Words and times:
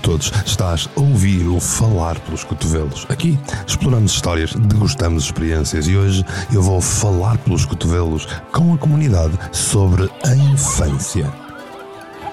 todos. 0.00 0.32
Estás 0.44 0.88
a 0.96 1.00
ouvir 1.00 1.46
o 1.46 1.60
Falar 1.60 2.18
pelos 2.20 2.44
Cotovelos. 2.44 3.06
Aqui 3.08 3.38
exploramos 3.66 4.12
histórias, 4.12 4.52
degustamos 4.54 5.24
experiências 5.24 5.86
e 5.86 5.96
hoje 5.96 6.24
eu 6.52 6.62
vou 6.62 6.80
falar 6.80 7.38
pelos 7.38 7.64
cotovelos 7.64 8.26
com 8.52 8.74
a 8.74 8.78
comunidade 8.78 9.38
sobre 9.52 10.10
a 10.24 10.34
infância. 10.34 11.30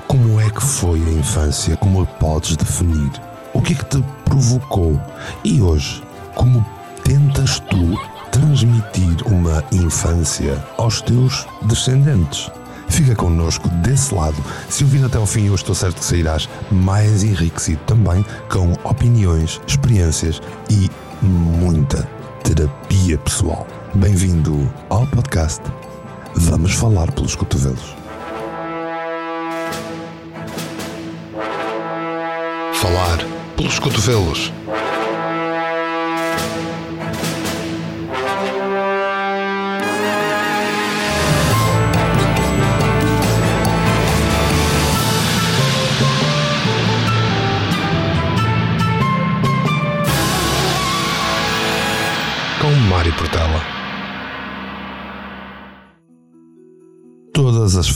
Como 0.08 0.40
é 0.40 0.50
que 0.50 0.64
foi 0.64 1.00
a 1.02 1.12
infância? 1.12 1.76
Como 1.78 2.02
a 2.02 2.06
podes 2.06 2.56
definir? 2.56 3.12
O 3.54 3.62
que 3.62 3.74
é 3.74 3.76
que 3.76 3.86
te 3.86 4.04
provocou? 4.24 5.00
E 5.44 5.62
hoje, 5.62 6.02
como 6.34 6.66
tentas 7.04 7.60
tu 7.60 7.98
transmitir 8.32 9.26
uma 9.26 9.64
infância 9.72 10.64
aos 10.78 11.02
teus 11.02 11.46
descendentes? 11.64 12.50
Fica 12.90 13.16
connosco 13.16 13.68
desse 13.70 14.14
lado. 14.14 14.36
Se 14.70 14.84
ouvir 14.84 15.04
até 15.06 15.18
ao 15.18 15.26
fim, 15.26 15.48
eu 15.48 15.56
estou 15.56 15.76
certo 15.76 16.00
que 16.00 16.06
sairás 16.06 16.50
mais 16.72 17.24
enriquecido 17.24 17.80
também 17.86 18.26
com 18.50 18.74
opiniões, 18.84 19.62
experiências 19.68 20.42
e 20.70 20.90
muita 21.22 22.08
terapia 22.44 23.18
pessoal. 23.18 23.68
Bem-vindo 23.94 24.72
ao 24.90 25.06
podcast 25.08 25.62
Vamos 26.36 26.74
Falar 26.74 27.12
pelos 27.12 27.36
Cotovelos. 27.36 27.96
Falar 32.74 33.18
pelos 33.56 33.80
Cotovelos. 33.80 34.54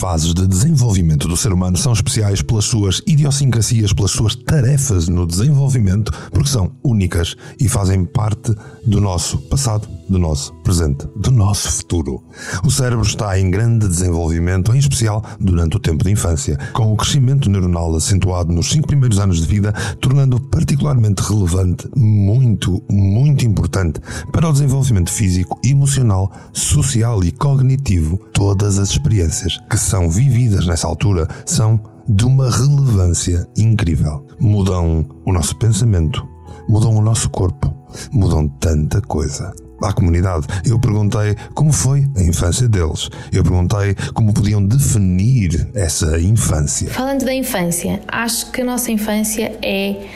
Fases 0.01 0.33
de 0.33 0.47
desenvolvimento 0.47 1.27
do 1.27 1.37
ser 1.37 1.53
humano 1.53 1.77
são 1.77 1.93
especiais 1.93 2.41
pelas 2.41 2.65
suas 2.65 3.03
idiosincrasias, 3.05 3.93
pelas 3.93 4.09
suas 4.09 4.33
tarefas 4.33 5.07
no 5.07 5.27
desenvolvimento, 5.27 6.11
porque 6.31 6.49
são 6.49 6.71
únicas 6.83 7.35
e 7.59 7.69
fazem 7.69 8.03
parte 8.03 8.51
do 8.83 8.99
nosso 8.99 9.37
passado, 9.37 9.87
do 10.09 10.17
nosso 10.17 10.55
presente, 10.63 11.07
do 11.15 11.29
nosso 11.29 11.71
futuro. 11.71 12.23
O 12.63 12.71
cérebro 12.71 13.05
está 13.05 13.39
em 13.39 13.51
grande 13.51 13.87
desenvolvimento, 13.87 14.73
em 14.73 14.79
especial 14.79 15.23
durante 15.39 15.77
o 15.77 15.79
tempo 15.79 16.03
de 16.03 16.09
infância, 16.09 16.57
com 16.73 16.91
o 16.91 16.97
crescimento 16.97 17.47
neuronal 17.47 17.95
acentuado 17.95 18.51
nos 18.51 18.71
cinco 18.71 18.87
primeiros 18.87 19.19
anos 19.19 19.39
de 19.39 19.45
vida, 19.45 19.71
tornando 20.01 20.39
particularmente 20.39 21.21
relevante, 21.21 21.87
muito, 21.95 22.81
muito 22.89 23.45
importante 23.45 24.01
para 24.31 24.49
o 24.49 24.51
desenvolvimento 24.51 25.11
físico, 25.11 25.59
emocional, 25.63 26.31
social 26.51 27.23
e 27.23 27.31
cognitivo 27.31 28.17
todas 28.33 28.79
as 28.79 28.89
experiências 28.89 29.59
que 29.69 29.77
são 29.91 30.09
vividas 30.09 30.65
nessa 30.65 30.87
altura 30.87 31.27
são 31.45 31.77
de 32.07 32.25
uma 32.25 32.49
relevância 32.49 33.45
incrível. 33.57 34.25
Mudam 34.39 35.05
o 35.25 35.33
nosso 35.33 35.53
pensamento, 35.57 36.25
mudam 36.67 36.95
o 36.95 37.01
nosso 37.01 37.29
corpo, 37.29 37.75
mudam 38.09 38.47
tanta 38.47 39.01
coisa. 39.01 39.53
À 39.83 39.91
comunidade, 39.91 40.47
eu 40.65 40.79
perguntei 40.79 41.35
como 41.55 41.73
foi 41.73 42.07
a 42.15 42.21
infância 42.21 42.69
deles. 42.69 43.09
Eu 43.33 43.43
perguntei 43.43 43.95
como 44.13 44.33
podiam 44.33 44.63
definir 44.63 45.69
essa 45.73 46.17
infância. 46.21 46.89
Falando 46.89 47.25
da 47.25 47.33
infância, 47.33 48.01
acho 48.07 48.49
que 48.51 48.61
a 48.61 48.65
nossa 48.65 48.91
infância 48.91 49.57
é 49.61 50.07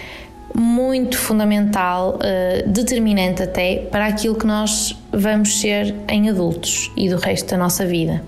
muito 0.54 1.17
fundamental, 1.17 2.17
uh, 2.17 2.70
determinante 2.70 3.44
até 3.44 3.88
para 3.92 4.05
aquilo 4.08 4.36
que 4.36 4.48
nós 4.48 4.98
vamos 5.11 5.60
ser 5.60 5.94
em 6.08 6.30
adultos 6.30 6.92
e 6.95 7.10
do 7.10 7.17
resto 7.17 7.49
da 7.49 7.58
nossa 7.58 7.86
vida 7.86 8.23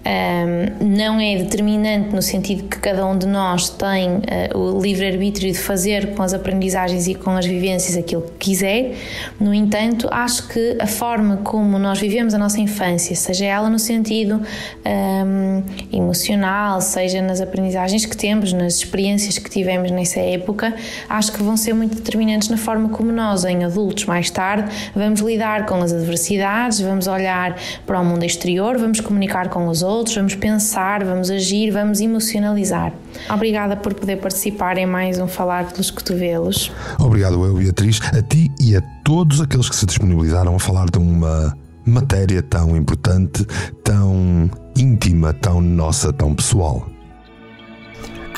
um, 0.00 0.86
não 0.86 1.20
é 1.20 1.36
determinante 1.36 2.14
no 2.14 2.22
sentido 2.22 2.62
que 2.64 2.78
cada 2.78 3.04
um 3.06 3.18
de 3.18 3.26
nós 3.26 3.68
tem 3.68 4.08
uh, 4.08 4.58
o 4.58 4.80
livre-arbítrio 4.80 5.52
de 5.52 5.58
fazer 5.58 6.14
com 6.14 6.22
as 6.22 6.32
aprendizagens 6.32 7.06
e 7.06 7.14
com 7.14 7.30
as 7.30 7.44
vivências 7.44 7.96
aquilo 7.98 8.22
que 8.22 8.50
quiser. 8.50 8.94
No 9.38 9.52
entanto, 9.52 10.08
acho 10.10 10.48
que 10.48 10.78
a 10.80 10.86
forma 10.86 11.38
como 11.38 11.78
nós 11.78 11.98
vivemos 11.98 12.32
a 12.32 12.38
nossa 12.38 12.60
infância, 12.60 13.14
seja 13.14 13.44
ela 13.44 13.68
no 13.68 13.78
sentido 13.78 14.40
um, 14.86 15.62
emocional, 15.92 16.80
seja 16.80 17.20
nas 17.20 17.40
aprendizagens 17.40 18.06
que 18.06 18.16
temos, 18.16 18.52
nas 18.54 18.76
experiências 18.76 19.36
que 19.36 19.50
tivemos 19.50 19.90
nessa 19.90 20.20
época, 20.20 20.74
acho 21.08 21.30
que 21.32 21.42
vão 21.42 21.56
ser 21.58 21.74
muito 21.74 21.96
determinantes 21.96 22.48
na 22.48 22.56
forma 22.56 22.88
como 22.88 23.12
nós, 23.12 23.44
em 23.44 23.64
adultos, 23.64 24.06
mais 24.06 24.30
tarde, 24.30 24.70
vamos 24.94 25.20
lidar 25.20 25.66
com 25.66 25.76
as 25.82 25.92
adversidades, 25.92 26.80
vamos 26.80 27.06
olhar 27.06 27.56
para 27.86 28.00
o 28.00 28.04
mundo 28.04 28.24
exterior, 28.24 28.78
vamos 28.78 29.00
comunicar 29.00 29.48
com 29.48 29.68
os 29.68 29.82
outros 29.82 29.89
outros, 29.90 30.16
vamos 30.16 30.34
pensar, 30.34 31.04
vamos 31.04 31.30
agir, 31.30 31.70
vamos 31.70 32.00
emocionalizar. 32.00 32.92
Obrigada 33.28 33.76
por 33.76 33.92
poder 33.94 34.16
participar 34.16 34.78
em 34.78 34.86
mais 34.86 35.18
um 35.18 35.26
Falar 35.26 35.70
pelos 35.72 35.90
Cotovelos. 35.90 36.72
Obrigado, 36.98 37.44
eu, 37.44 37.54
Beatriz, 37.54 38.00
a 38.16 38.22
ti 38.22 38.50
e 38.60 38.76
a 38.76 38.82
todos 39.04 39.40
aqueles 39.40 39.68
que 39.68 39.76
se 39.76 39.86
disponibilizaram 39.86 40.54
a 40.54 40.58
falar 40.58 40.86
de 40.90 40.98
uma 40.98 41.56
matéria 41.84 42.42
tão 42.42 42.76
importante, 42.76 43.44
tão 43.82 44.50
íntima, 44.76 45.32
tão 45.32 45.60
nossa, 45.60 46.12
tão 46.12 46.34
pessoal 46.34 46.89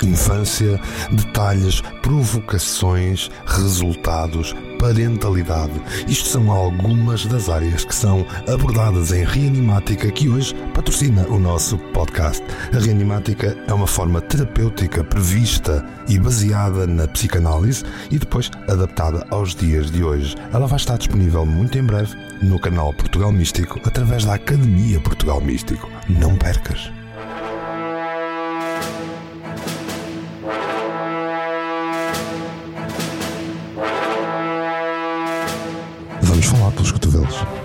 infância, 0.02 0.80
detalhes, 1.10 1.80
provocações, 2.02 3.30
resultados, 3.46 4.54
parentalidade. 4.78 5.80
Isto 6.08 6.28
são 6.28 6.50
algumas 6.50 7.24
das 7.26 7.48
áreas 7.48 7.84
que 7.84 7.94
são 7.94 8.26
abordadas 8.52 9.12
em 9.12 9.24
Reanimática, 9.24 10.10
que 10.10 10.28
hoje 10.28 10.54
patrocina 10.74 11.26
o 11.28 11.38
nosso 11.38 11.78
podcast. 11.92 12.42
A 12.74 12.78
Reanimática 12.78 13.56
é 13.68 13.72
uma 13.72 13.86
forma 13.86 14.20
terapêutica 14.20 15.04
prevista 15.04 15.84
e 16.08 16.18
baseada 16.18 16.86
na 16.86 17.06
psicanálise 17.06 17.84
e 18.10 18.18
depois 18.18 18.50
adaptada 18.68 19.24
aos 19.30 19.54
dias 19.54 19.90
de 19.90 20.02
hoje. 20.02 20.34
Ela 20.52 20.66
vai 20.66 20.78
estar 20.78 20.96
disponível 20.96 21.46
muito 21.46 21.78
em 21.78 21.84
breve 21.84 22.16
no 22.42 22.58
canal 22.58 22.92
Portugal 22.92 23.30
Místico 23.30 23.80
através 23.84 24.24
da 24.24 24.34
Academia 24.34 25.00
Portugal 25.00 25.40
Místico. 25.40 25.88
Não 26.08 26.36
percas! 26.36 27.01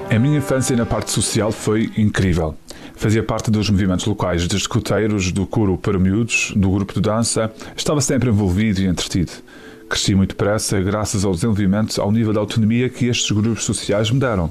A 0.10 0.18
minha 0.18 0.38
infância 0.38 0.74
na 0.76 0.86
parte 0.86 1.12
social 1.12 1.52
foi 1.52 1.92
incrível. 1.98 2.56
Fazia 2.96 3.22
parte 3.22 3.52
dos 3.52 3.70
movimentos 3.70 4.06
locais 4.06 4.48
de 4.48 4.56
escuteiros, 4.56 5.34
do 5.34 5.46
coro 5.46 5.78
para 5.78 6.00
miúdos, 6.00 6.54
do 6.56 6.72
grupo 6.72 6.94
de 6.94 7.02
dança. 7.02 7.52
Estava 7.76 8.00
sempre 8.00 8.30
envolvido 8.30 8.82
e 8.82 8.86
entretido. 8.86 9.32
Cresci 9.90 10.16
muito 10.16 10.30
depressa 10.30 10.80
graças 10.80 11.26
ao 11.26 11.34
desenvolvimento 11.34 12.02
ao 12.02 12.10
nível 12.10 12.32
de 12.32 12.40
autonomia 12.40 12.88
que 12.88 13.08
estes 13.08 13.30
grupos 13.32 13.66
sociais 13.66 14.10
me 14.10 14.20
deram. 14.20 14.50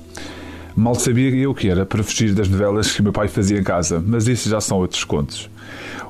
Mal 0.76 0.94
sabia 0.94 1.30
eu 1.30 1.54
que 1.54 1.70
era 1.70 1.86
para 1.86 2.02
fugir 2.02 2.34
das 2.34 2.50
novelas 2.50 2.92
que 2.92 3.00
meu 3.00 3.12
pai 3.12 3.26
fazia 3.26 3.58
em 3.58 3.64
casa, 3.64 4.02
mas 4.06 4.28
isso 4.28 4.50
já 4.50 4.60
são 4.60 4.76
outros 4.76 5.04
contos. 5.04 5.48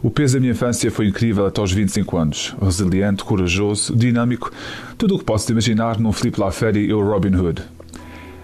O 0.03 0.11
peso 0.11 0.35
da 0.35 0.41
minha 0.41 0.53
infância 0.53 0.91
foi 0.91 1.07
incrível 1.07 1.47
até 1.47 1.61
aos 1.61 1.73
25 1.73 2.17
anos. 2.17 2.55
Resiliente, 2.61 3.23
corajoso, 3.23 3.95
dinâmico, 3.95 4.51
tudo 4.99 5.15
o 5.15 5.19
que 5.21 5.25
posso 5.25 5.51
imaginar 5.53 6.01
num 6.01 6.13
Felipe 6.13 6.41
Lafayette 6.41 6.81
e 6.81 6.93
o 6.93 7.01
Robin 7.01 7.37
Hood. 7.37 7.63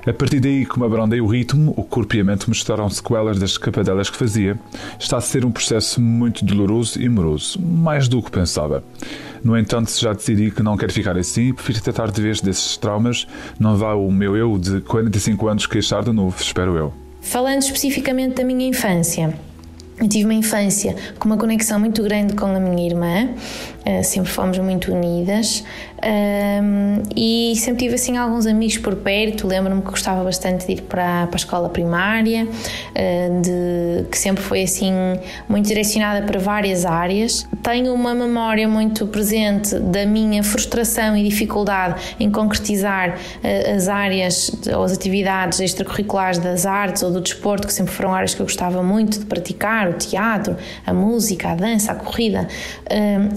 A 0.05 0.13
partir 0.13 0.41
daí, 0.41 0.67
como 0.67 0.85
abrandei 0.85 1.21
o 1.21 1.27
ritmo, 1.27 1.73
o 1.77 1.85
corpo 1.85 2.17
e 2.17 2.21
a 2.21 2.25
mente 2.25 2.49
mostraram 2.49 2.91
sequelas 2.91 3.39
das 3.39 3.51
escapadelas 3.51 4.11
que 4.11 4.17
fazia. 4.17 4.59
Está 4.99 5.19
a 5.19 5.21
ser 5.21 5.45
um 5.45 5.53
processo 5.53 6.01
muito 6.01 6.45
doloroso 6.45 7.01
e 7.01 7.09
moroso, 7.09 7.61
mais 7.63 8.09
do 8.09 8.21
que 8.21 8.29
pensava. 8.29 8.83
No 9.45 9.57
entanto, 9.57 9.93
já 9.97 10.13
decidi 10.13 10.51
que 10.51 10.61
não 10.61 10.77
quero 10.77 10.93
ficar 10.93 11.17
assim 11.17 11.51
e 11.51 11.53
prefiro 11.53 11.81
tratar 11.83 12.11
de 12.11 12.21
vez 12.21 12.41
desses 12.41 12.77
traumas. 12.77 13.29
Não 13.61 13.77
vá 13.77 13.95
o 13.95 14.11
meu 14.11 14.37
eu 14.37 14.59
de 14.59 14.81
45 14.81 15.47
anos 15.47 15.67
queixar 15.67 16.03
de 16.03 16.11
novo, 16.11 16.35
espero 16.37 16.77
eu. 16.77 16.93
Falando 17.21 17.63
especificamente 17.63 18.35
da 18.35 18.45
minha 18.45 18.69
infância, 18.69 19.39
eu 20.01 20.09
tive 20.09 20.25
uma 20.25 20.35
infância 20.35 20.97
com 21.17 21.27
uma 21.27 21.37
conexão 21.37 21.79
muito 21.79 22.03
grande 22.03 22.35
com 22.35 22.47
a 22.47 22.59
minha 22.59 22.85
irmã, 22.85 23.29
uh, 23.87 24.05
sempre 24.05 24.31
fomos 24.31 24.59
muito 24.59 24.93
unidas 24.93 25.65
um, 26.03 27.03
e 27.15 27.55
sempre 27.57 27.85
tive 27.85 27.95
assim 27.95 28.17
alguns 28.17 28.47
amigos 28.47 28.77
por 28.79 28.97
perto. 28.97 29.47
Lembro-me 29.47 29.83
que 29.83 29.91
gostava 29.91 30.25
bastante 30.25 30.67
de 30.67 30.73
ir 30.73 30.83
para, 30.83 31.27
para 31.29 31.37
a 31.37 31.37
escola 31.37 31.69
primária, 31.69 32.45
uh, 32.45 33.41
de, 33.41 34.09
que 34.11 34.19
sempre 34.19 34.43
foi 34.43 34.63
assim 34.63 34.93
muito 35.49 35.67
direcionada 35.67 36.27
para 36.27 36.41
várias 36.41 36.85
áreas. 36.85 37.47
Tenho 37.63 37.95
uma 37.95 38.15
memória 38.15 38.67
muito 38.69 39.07
presente 39.07 39.79
da 39.79 40.05
minha 40.05 40.43
frustração 40.43 41.17
e 41.17 41.23
dificuldade 41.23 42.17
em 42.19 42.31
concretizar 42.31 43.11
uh, 43.11 43.77
as 43.77 43.89
áreas 43.89 44.51
ou 44.75 44.83
as 44.83 44.93
atividades 44.93 45.61
extracurriculares 45.61 46.39
das 46.39 46.67
artes 46.67 47.03
ou 47.03 47.11
do 47.11 47.21
desporto, 47.21 47.67
que 47.67 47.73
sempre 47.73 47.93
foram 47.93 48.13
áreas 48.13 48.35
que 48.35 48.43
eu 48.43 48.47
gostava 48.47 48.83
muito 48.83 49.21
de 49.21 49.27
praticar 49.27 49.89
o 49.89 49.93
teatro, 49.93 50.57
a 50.85 50.93
música, 50.93 51.51
a 51.51 51.55
dança, 51.55 51.93
a 51.93 51.95
corrida, 51.95 52.49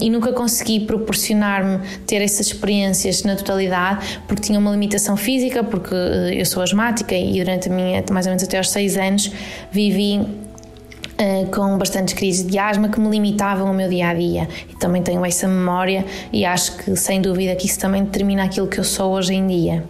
e 0.00 0.10
nunca 0.10 0.32
consegui 0.36 0.80
proporcionar-me 0.80 1.80
ter 2.06 2.20
essas 2.22 2.46
experiências 2.48 3.24
na 3.24 3.34
totalidade 3.34 4.20
porque 4.28 4.42
tinha 4.42 4.58
uma 4.58 4.70
limitação 4.70 5.16
física, 5.16 5.64
porque 5.64 5.94
eu 5.94 6.44
sou 6.44 6.62
asmática 6.62 7.14
e 7.14 7.38
durante 7.38 7.68
a 7.68 7.72
minha, 7.72 8.04
mais 8.12 8.26
ou 8.26 8.30
menos 8.30 8.44
até 8.44 8.58
aos 8.58 8.70
6 8.70 8.96
anos, 8.96 9.32
vivi 9.72 10.46
Uh, 11.18 11.46
com 11.46 11.78
bastantes 11.78 12.12
crises 12.12 12.46
de 12.46 12.58
asma 12.58 12.90
que 12.90 13.00
me 13.00 13.08
limitavam 13.08 13.70
o 13.70 13.72
meu 13.72 13.88
dia 13.88 14.08
a 14.10 14.12
dia 14.12 14.46
e 14.68 14.76
também 14.76 15.02
tenho 15.02 15.24
essa 15.24 15.48
memória 15.48 16.04
e 16.30 16.44
acho 16.44 16.76
que 16.76 16.94
sem 16.94 17.22
dúvida 17.22 17.56
que 17.56 17.64
isso 17.64 17.78
também 17.78 18.04
determina 18.04 18.44
aquilo 18.44 18.66
que 18.66 18.78
eu 18.78 18.84
sou 18.84 19.12
hoje 19.12 19.32
em 19.32 19.46
dia. 19.46 19.82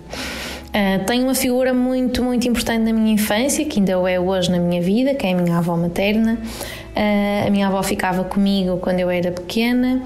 Uh, 0.68 1.04
tenho 1.04 1.24
uma 1.24 1.34
figura 1.34 1.74
muito, 1.74 2.22
muito 2.22 2.46
importante 2.46 2.84
na 2.84 2.92
minha 2.92 3.12
infância, 3.12 3.64
que 3.64 3.80
ainda 3.80 3.92
é 4.08 4.20
hoje 4.20 4.52
na 4.52 4.60
minha 4.60 4.80
vida, 4.80 5.14
que 5.14 5.26
é 5.26 5.32
a 5.32 5.34
minha 5.34 5.58
avó 5.58 5.76
materna. 5.76 6.38
Uh, 6.94 7.48
a 7.48 7.50
minha 7.50 7.66
avó 7.66 7.82
ficava 7.82 8.22
comigo 8.22 8.76
quando 8.76 9.00
eu 9.00 9.10
era 9.10 9.32
pequena 9.32 10.04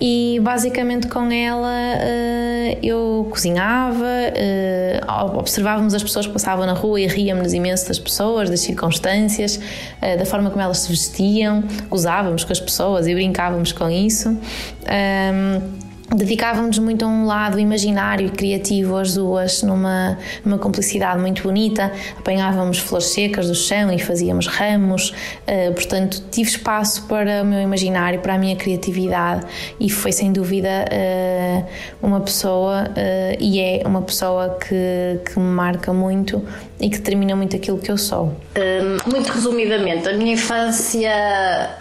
e 0.00 0.40
basicamente 0.42 1.08
com 1.08 1.30
ela 1.30 1.68
uh, 1.68 2.78
eu 2.82 3.28
cozinhava, 3.30 4.04
uh, 4.04 5.38
observávamos 5.38 5.92
as 5.92 6.02
pessoas 6.02 6.26
que 6.26 6.32
passavam 6.32 6.64
na 6.64 6.72
rua 6.72 7.00
e 7.00 7.06
ríamos 7.06 7.52
imenso 7.52 7.86
das 7.86 7.98
pessoas, 7.98 8.48
das 8.48 8.60
circunstâncias, 8.60 9.56
uh, 9.56 10.18
da 10.18 10.24
forma 10.24 10.48
como 10.48 10.62
elas 10.62 10.78
se 10.78 10.88
vestiam, 10.88 11.62
gozávamos 11.90 12.44
com 12.44 12.52
as 12.52 12.60
pessoas 12.60 13.06
e 13.06 13.14
brincávamos 13.14 13.72
com 13.72 13.90
isso. 13.90 14.30
Um, 14.30 15.89
dedicávamos 16.14 16.78
muito 16.78 17.04
a 17.04 17.08
um 17.08 17.24
lado 17.24 17.58
imaginário 17.58 18.26
e 18.26 18.30
criativo 18.30 18.96
as 18.96 19.14
duas 19.14 19.62
numa, 19.62 20.18
numa 20.44 20.58
cumplicidade 20.58 21.20
muito 21.20 21.42
bonita. 21.42 21.92
Apanhávamos 22.18 22.78
flores 22.78 23.08
secas 23.08 23.48
do 23.48 23.54
chão 23.54 23.92
e 23.92 23.98
fazíamos 23.98 24.46
ramos. 24.46 25.10
Uh, 25.46 25.72
portanto 25.74 26.22
tive 26.30 26.50
espaço 26.50 27.06
para 27.06 27.42
o 27.42 27.46
meu 27.46 27.60
imaginário 27.60 28.20
para 28.20 28.34
a 28.34 28.38
minha 28.38 28.56
criatividade. 28.56 29.46
E 29.78 29.88
foi 29.88 30.12
sem 30.12 30.32
dúvida 30.32 30.84
uh, 30.90 31.66
uma 32.02 32.20
pessoa 32.20 32.84
uh, 32.88 33.36
e 33.38 33.60
é 33.60 33.82
uma 33.86 34.02
pessoa 34.02 34.58
que, 34.58 35.20
que 35.24 35.38
me 35.38 35.46
marca 35.46 35.92
muito 35.92 36.44
e 36.80 36.88
que 36.88 36.98
determina 36.98 37.36
muito 37.36 37.54
aquilo 37.54 37.78
que 37.78 37.90
eu 37.90 37.98
sou. 37.98 38.34
Um, 38.56 39.10
muito 39.10 39.30
resumidamente, 39.30 40.08
a 40.08 40.14
minha 40.14 40.32
infância 40.32 41.10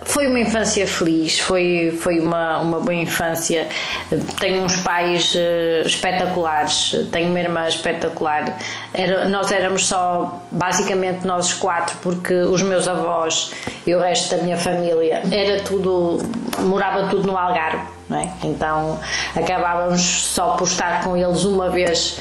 foi 0.04 0.28
uma 0.28 0.40
infância 0.40 0.86
feliz, 0.86 1.40
foi, 1.40 1.98
foi 2.01 2.19
uma, 2.19 2.60
uma 2.60 2.80
boa 2.80 2.94
infância. 2.94 3.68
Tenho 4.40 4.63
uns 4.63 4.75
pais 4.81 5.34
uh, 5.36 5.88
espetaculares, 5.88 6.96
tenho 7.12 7.30
uma 7.30 7.40
irmã 7.40 7.68
espetacular. 7.68 8.57
Era, 8.94 9.30
nós 9.30 9.51
éramos 9.51 9.88
só 9.88 10.44
basicamente 10.51 11.25
nós 11.25 11.54
quatro, 11.54 11.98
porque 12.01 12.34
os 12.34 12.62
meus 12.62 12.88
avós 12.88 13.51
e 13.88 13.96
o 13.96 14.00
resto 14.00 14.36
da 14.36 14.44
minha 14.44 14.57
família 14.57 15.22
era 15.31 15.62
tudo, 15.62 16.19
morava 16.60 17.07
tudo 17.07 17.25
no 17.25 17.38
Algarve. 17.38 18.00
É? 18.12 18.28
Então 18.44 19.00
acabávamos 19.36 20.01
só 20.01 20.56
por 20.56 20.68
estar 20.68 21.04
com 21.04 21.16
eles 21.16 21.44
uma 21.44 21.69
vez 21.69 22.19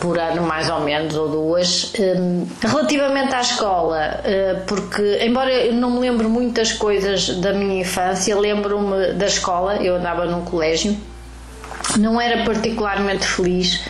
por 0.00 0.18
ano, 0.18 0.42
mais 0.42 0.70
ou 0.70 0.80
menos, 0.80 1.16
ou 1.16 1.28
duas. 1.28 1.92
Um, 1.98 2.42
eh, 2.42 2.66
relativamente 2.66 3.34
à 3.34 3.40
escola, 3.40 4.20
uh, 4.20 4.60
porque, 4.66 5.18
embora 5.22 5.52
eu 5.52 5.74
não 5.74 5.90
me 5.90 6.00
lembro 6.00 6.28
muitas 6.28 6.72
coisas 6.72 7.28
da 7.40 7.52
minha 7.52 7.80
infância, 7.80 8.38
lembro-me 8.38 9.12
da 9.14 9.26
escola, 9.26 9.76
eu 9.76 9.96
andava 9.96 10.24
num 10.26 10.42
colégio, 10.42 10.96
não 11.98 12.20
era 12.20 12.44
particularmente 12.44 13.26
feliz, 13.26 13.84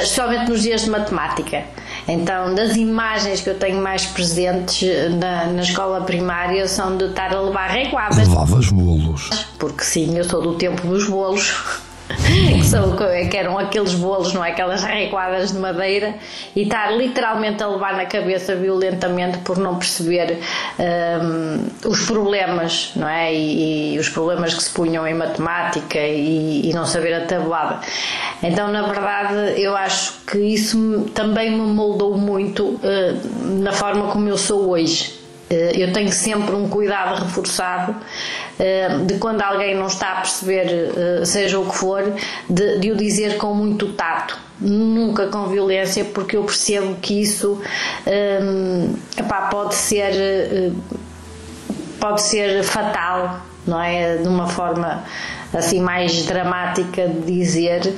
especialmente 0.00 0.48
nos 0.48 0.62
dias 0.62 0.84
de 0.84 0.90
matemática. 0.90 1.64
Então, 2.08 2.54
das 2.54 2.76
imagens 2.76 3.40
que 3.40 3.50
eu 3.50 3.58
tenho 3.58 3.82
mais 3.82 4.06
presentes 4.06 5.12
na, 5.16 5.46
na 5.46 5.62
escola 5.62 6.02
primária 6.02 6.68
são 6.68 6.96
de 6.96 7.06
estar 7.06 7.34
a 7.34 7.40
levar 7.40 7.68
reguadas. 7.68 8.28
Levavas 8.28 8.68
bolos. 8.68 9.28
Porque 9.58 9.82
sim, 9.82 10.16
eu 10.16 10.24
sou 10.24 10.40
do 10.40 10.54
tempo 10.54 10.86
dos 10.86 11.08
bolos 11.08 11.82
que, 12.08 12.62
são, 12.66 12.96
que 13.30 13.36
eram 13.36 13.58
aqueles 13.58 13.94
bolos, 13.94 14.32
não 14.32 14.44
é? 14.44 14.50
Aquelas 14.50 14.82
recuadas 14.84 15.52
de 15.52 15.58
madeira 15.58 16.14
e 16.54 16.62
estar 16.62 16.90
literalmente 16.96 17.62
a 17.62 17.66
levar 17.66 17.96
na 17.96 18.06
cabeça 18.06 18.54
violentamente 18.54 19.38
por 19.38 19.58
não 19.58 19.78
perceber 19.78 20.38
um, 20.78 21.88
os 21.88 22.06
problemas, 22.06 22.92
não 22.94 23.08
é? 23.08 23.34
E, 23.34 23.94
e, 23.94 23.98
os 23.98 24.08
problemas 24.08 24.54
que 24.54 24.62
se 24.62 24.70
punham 24.70 25.06
em 25.06 25.14
matemática 25.14 25.98
e, 25.98 26.70
e 26.70 26.72
não 26.72 26.86
saber 26.86 27.14
a 27.14 27.26
tabulada. 27.26 27.80
Então, 28.42 28.70
na 28.70 28.82
verdade, 28.82 29.60
eu 29.60 29.76
acho 29.76 30.14
que 30.26 30.38
isso 30.38 31.10
também 31.14 31.50
me 31.50 31.66
moldou 31.66 32.16
muito 32.16 32.64
uh, 32.64 33.60
na 33.60 33.72
forma 33.72 34.08
como 34.08 34.28
eu 34.28 34.38
sou 34.38 34.70
hoje. 34.70 35.25
Uh, 35.50 35.78
eu 35.78 35.92
tenho 35.92 36.10
sempre 36.12 36.54
um 36.54 36.68
cuidado 36.68 37.22
reforçado 37.22 37.94
eh, 38.58 38.88
de 39.04 39.18
quando 39.18 39.42
alguém 39.42 39.74
não 39.74 39.86
está 39.86 40.12
a 40.12 40.14
perceber, 40.16 40.66
eh, 40.96 41.24
seja 41.26 41.58
o 41.58 41.66
que 41.68 41.76
for, 41.76 42.14
de, 42.48 42.78
de 42.78 42.90
o 42.90 42.96
dizer 42.96 43.36
com 43.36 43.52
muito 43.54 43.92
tato 43.92 44.38
nunca 44.58 45.26
com 45.26 45.46
violência, 45.48 46.02
porque 46.06 46.38
eu 46.38 46.44
percebo 46.44 46.94
que 46.94 47.20
isso 47.20 47.60
eh, 48.06 48.40
epá, 49.18 49.48
pode 49.48 49.74
ser 49.74 50.72
pode 52.00 52.22
ser 52.22 52.62
fatal, 52.62 53.40
não 53.66 53.82
é? 53.82 54.16
De 54.16 54.28
uma 54.28 54.46
forma 54.46 55.04
assim 55.52 55.80
mais 55.80 56.24
dramática 56.24 57.06
de 57.08 57.32
dizer 57.32 57.94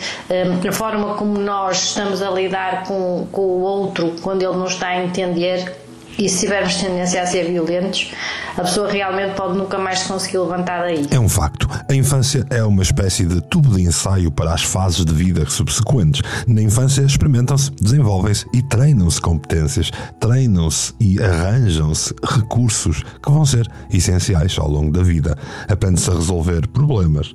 a 0.68 0.72
forma 0.72 1.14
como 1.14 1.38
nós 1.38 1.84
estamos 1.84 2.22
a 2.22 2.30
lidar 2.30 2.84
com, 2.84 3.26
com 3.30 3.42
o 3.42 3.60
outro 3.60 4.14
quando 4.22 4.42
ele 4.42 4.56
não 4.56 4.66
está 4.66 4.88
a 4.88 5.04
entender 5.04 5.76
e 6.18 6.28
se 6.28 6.40
tivermos 6.40 6.74
tendência 6.74 7.22
a 7.22 7.26
ser 7.26 7.44
violentos, 7.44 8.12
a 8.56 8.62
pessoa 8.62 8.90
realmente 8.90 9.36
pode 9.36 9.56
nunca 9.56 9.78
mais 9.78 10.00
se 10.00 10.08
conseguir 10.08 10.38
levantar 10.38 10.80
daí. 10.80 11.06
É 11.12 11.20
um 11.20 11.28
facto. 11.28 11.68
A 11.88 11.94
infância 11.94 12.44
é 12.50 12.62
uma 12.64 12.82
espécie 12.82 13.24
de 13.24 13.40
tubo 13.40 13.76
de 13.76 13.82
ensaio 13.82 14.30
para 14.32 14.52
as 14.52 14.64
fases 14.64 15.04
de 15.04 15.14
vida 15.14 15.48
subsequentes. 15.48 16.22
Na 16.46 16.60
infância 16.60 17.02
experimentam-se, 17.02 17.70
desenvolvem-se 17.70 18.46
e 18.52 18.62
treinam-se 18.62 19.20
competências, 19.20 19.92
treinam-se 20.18 20.92
e 20.98 21.22
arranjam-se 21.22 22.12
recursos 22.24 23.04
que 23.22 23.30
vão 23.30 23.46
ser 23.46 23.70
essenciais 23.92 24.58
ao 24.58 24.68
longo 24.68 24.90
da 24.90 25.04
vida. 25.04 25.38
Aprende-se 25.68 26.10
a 26.10 26.14
resolver 26.14 26.66
problemas, 26.66 27.32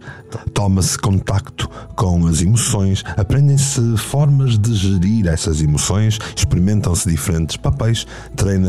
toma-se 0.53 0.97
contacto 0.97 1.69
com 1.95 2.27
as 2.27 2.41
emoções, 2.41 3.01
aprendem-se 3.15 3.95
formas 3.95 4.57
de 4.57 4.73
gerir 4.73 5.27
essas 5.27 5.61
emoções, 5.61 6.19
experimentam-se 6.35 7.09
diferentes 7.09 7.55
papéis, 7.55 8.05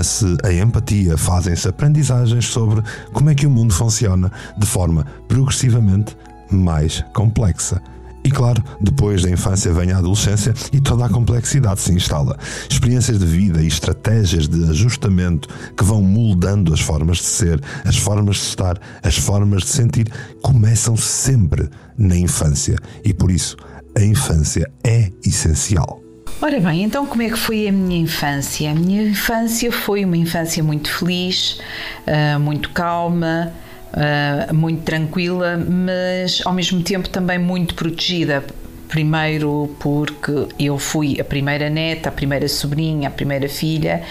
treina-se 0.04 0.36
a 0.44 0.52
empatia, 0.52 1.16
fazem-se 1.16 1.66
aprendizagens 1.66 2.46
sobre 2.46 2.82
como 3.12 3.30
é 3.30 3.34
que 3.34 3.46
o 3.46 3.50
mundo 3.50 3.72
funciona 3.72 4.30
de 4.56 4.66
forma 4.66 5.06
progressivamente 5.26 6.16
mais 6.50 7.02
complexa. 7.14 7.80
E 8.22 8.30
claro, 8.30 8.62
depois 8.80 9.22
da 9.22 9.30
infância 9.30 9.72
vem 9.72 9.92
a 9.92 9.98
adolescência 9.98 10.54
e 10.72 10.80
toda 10.80 11.04
a 11.04 11.08
complexidade 11.10 11.80
se 11.80 11.92
instala. 11.92 12.38
Experiências 12.70 13.18
de 13.18 13.26
vida 13.26 13.62
e 13.62 13.66
estratégias 13.66 14.48
de 14.48 14.64
ajustamento 14.70 15.48
que 15.76 15.84
vão 15.84 16.00
moldando 16.00 16.72
as 16.72 16.80
formas 16.80 17.18
de 17.18 17.24
ser, 17.24 17.60
as 17.84 17.96
formas 17.96 18.36
de 18.36 18.42
estar, 18.42 18.78
as 19.02 19.16
formas 19.16 19.64
de 19.64 19.68
sentir, 19.68 20.06
começam 20.42 20.96
sempre 20.96 21.68
na 21.98 22.16
infância. 22.16 22.76
E 23.04 23.12
por 23.12 23.30
isso, 23.30 23.56
a 23.94 24.02
infância 24.02 24.70
é 24.82 25.10
essencial. 25.24 26.03
Ora 26.44 26.60
bem, 26.60 26.82
então 26.82 27.06
como 27.06 27.22
é 27.22 27.30
que 27.30 27.38
foi 27.38 27.66
a 27.66 27.72
minha 27.72 27.98
infância? 27.98 28.70
A 28.70 28.74
minha 28.74 29.02
infância 29.02 29.72
foi 29.72 30.04
uma 30.04 30.14
infância 30.14 30.62
muito 30.62 30.92
feliz, 30.92 31.58
uh, 32.06 32.38
muito 32.38 32.68
calma, 32.68 33.50
uh, 33.94 34.54
muito 34.54 34.82
tranquila, 34.82 35.56
mas 35.56 36.42
ao 36.44 36.52
mesmo 36.52 36.82
tempo 36.82 37.08
também 37.08 37.38
muito 37.38 37.74
protegida. 37.74 38.44
Primeiro 38.88 39.74
porque 39.80 40.48
eu 40.58 40.78
fui 40.78 41.18
a 41.18 41.24
primeira 41.24 41.70
neta, 41.70 42.10
a 42.10 42.12
primeira 42.12 42.46
sobrinha, 42.46 43.08
a 43.08 43.10
primeira 43.10 43.48
filha. 43.48 44.02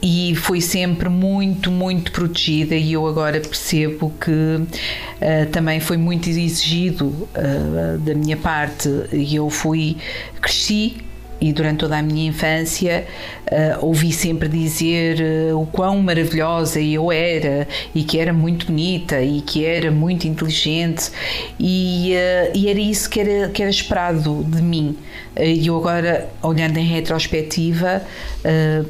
E 0.00 0.34
foi 0.36 0.60
sempre 0.60 1.08
muito, 1.08 1.72
muito 1.72 2.12
protegida 2.12 2.76
e 2.76 2.92
eu 2.92 3.04
agora 3.06 3.40
percebo 3.40 4.12
que 4.20 4.30
uh, 4.30 5.46
também 5.50 5.80
foi 5.80 5.96
muito 5.96 6.28
exigido 6.28 7.06
uh, 7.06 7.98
da 7.98 8.14
minha 8.14 8.36
parte. 8.36 8.88
E 9.12 9.34
eu 9.34 9.50
fui, 9.50 9.96
cresci 10.40 11.07
e 11.40 11.52
durante 11.52 11.78
toda 11.78 11.96
a 11.98 12.02
minha 12.02 12.28
infância 12.28 13.06
uh, 13.46 13.86
ouvi 13.86 14.12
sempre 14.12 14.48
dizer 14.48 15.18
uh, 15.52 15.60
o 15.60 15.66
quão 15.66 16.00
maravilhosa 16.02 16.80
eu 16.80 17.12
era 17.12 17.68
e 17.94 18.02
que 18.02 18.18
era 18.18 18.32
muito 18.32 18.66
bonita 18.66 19.20
e 19.22 19.40
que 19.40 19.64
era 19.64 19.90
muito 19.90 20.26
inteligente. 20.26 21.10
E, 21.58 22.14
uh, 22.14 22.56
e 22.56 22.68
era 22.68 22.80
isso 22.80 23.08
que 23.08 23.20
era, 23.20 23.48
que 23.48 23.62
era 23.62 23.70
esperado 23.70 24.44
de 24.44 24.60
mim. 24.60 24.96
E 25.38 25.66
eu 25.66 25.76
agora 25.76 26.28
olhando 26.42 26.78
em 26.78 26.84
retrospectiva 26.84 28.02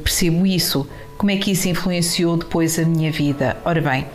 percebo 0.03 0.47
isso. 0.47 0.87
Como 1.15 1.29
é 1.29 1.37
que 1.37 1.51
isso 1.51 1.67
influenciou 1.67 2.37
depois 2.37 2.79
a 2.79 2.85
minha 2.85 3.11
vida? 3.11 3.57
Ora 3.63 3.81
bem 3.81 4.05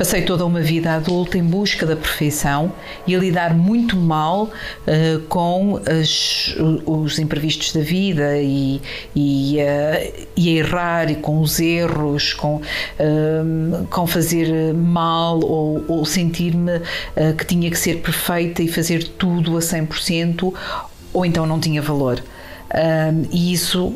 Passei 0.00 0.22
toda 0.22 0.46
uma 0.46 0.62
vida 0.62 0.94
adulta 0.94 1.36
em 1.36 1.44
busca 1.44 1.84
da 1.84 1.94
perfeição 1.94 2.72
e 3.06 3.14
a 3.14 3.18
lidar 3.18 3.52
muito 3.54 3.98
mal 3.98 4.44
uh, 4.44 5.20
com 5.28 5.78
as, 5.84 6.54
os 6.86 7.18
imprevistos 7.18 7.74
da 7.74 7.82
vida 7.82 8.38
e, 8.38 8.80
e, 9.14 9.58
uh, 9.58 10.26
e, 10.34 10.48
a 10.48 10.52
errar 10.58 11.10
e 11.10 11.16
com 11.16 11.42
os 11.42 11.60
erros, 11.60 12.32
com, 12.32 12.62
uh, 12.62 13.86
com 13.90 14.06
fazer 14.06 14.72
mal 14.72 15.38
ou, 15.38 15.84
ou 15.86 16.04
sentir-me 16.06 16.80
que 17.36 17.44
tinha 17.44 17.70
que 17.70 17.78
ser 17.78 18.00
perfeita 18.00 18.62
e 18.62 18.68
fazer 18.68 19.04
tudo 19.06 19.54
a 19.58 19.60
100% 19.60 20.54
ou 21.12 21.26
então 21.26 21.44
não 21.44 21.60
tinha 21.60 21.82
valor. 21.82 22.24
e 23.30 23.52
isso 23.52 23.92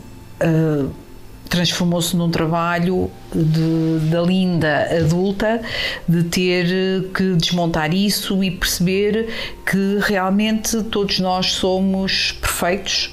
transformou-se 1.49 2.17
num 2.17 2.31
trabalho 2.31 3.11
de, 3.35 4.11
da 4.11 4.23
linda 4.23 4.89
adulta 4.99 5.61
de 6.09 6.25
ter 6.25 6.67
que 7.15 7.35
desmontar 7.35 7.93
isso 7.93 8.43
e 8.43 8.51
perceber 8.51 9.29
que 9.65 9.99
realmente 10.01 10.83
todos 10.85 11.21
nós 11.21 11.53
somos 11.53 12.33
perfeitos 12.33 12.54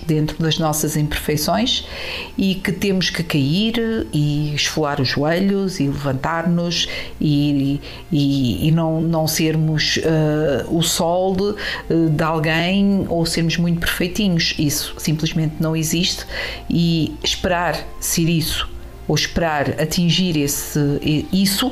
dentro 0.05 0.41
das 0.41 0.57
nossas 0.57 0.95
imperfeições 0.95 1.85
e 2.37 2.55
que 2.55 2.71
temos 2.71 3.09
que 3.09 3.23
cair 3.23 4.07
e 4.13 4.53
esfolar 4.55 5.01
os 5.01 5.07
joelhos 5.07 5.79
e 5.79 5.87
levantar-nos 5.87 6.87
e, 7.19 7.79
e, 8.11 8.67
e, 8.67 8.71
não, 8.71 9.01
não 9.01 9.27
sermos 9.27 9.97
uh, 9.97 10.75
o 10.75 10.81
sol 10.81 11.35
de, 11.35 12.09
de 12.09 12.23
alguém 12.23 13.05
ou 13.09 13.25
sermos 13.25 13.57
muito 13.57 13.79
perfeitinhos. 13.79 14.55
Isso 14.57 14.95
simplesmente 14.97 15.55
não 15.59 15.75
existe 15.75 16.25
e 16.69 17.13
esperar 17.23 17.77
ser 17.99 18.29
isso 18.29 18.69
ou 19.07 19.15
esperar 19.15 19.81
atingir 19.81 20.37
esse, 20.37 21.27
isso 21.33 21.71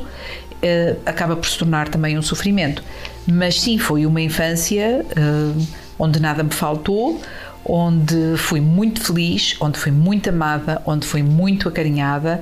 eh, 0.62 0.98
acaba 1.05 1.38
por 1.38 1.48
se 1.48 1.57
tornar 1.57 1.88
também 1.88 2.17
um 2.17 2.21
sofrimento. 2.21 2.83
Mas 3.25 3.62
sim, 3.62 3.77
foi 3.77 4.05
uma 4.05 4.19
infância 4.19 5.05
eh, 5.15 5.65
onde 5.98 6.19
nada 6.19 6.43
me 6.43 6.51
faltou, 6.51 7.21
onde 7.69 8.35
fui 8.35 8.59
muito 8.59 8.99
feliz, 8.99 9.55
onde 9.61 9.77
fui 9.77 9.91
muito 9.91 10.27
amada, 10.29 10.81
onde 10.88 11.05
fui 11.05 11.21
muito 11.21 11.69
acarinhada 11.69 12.41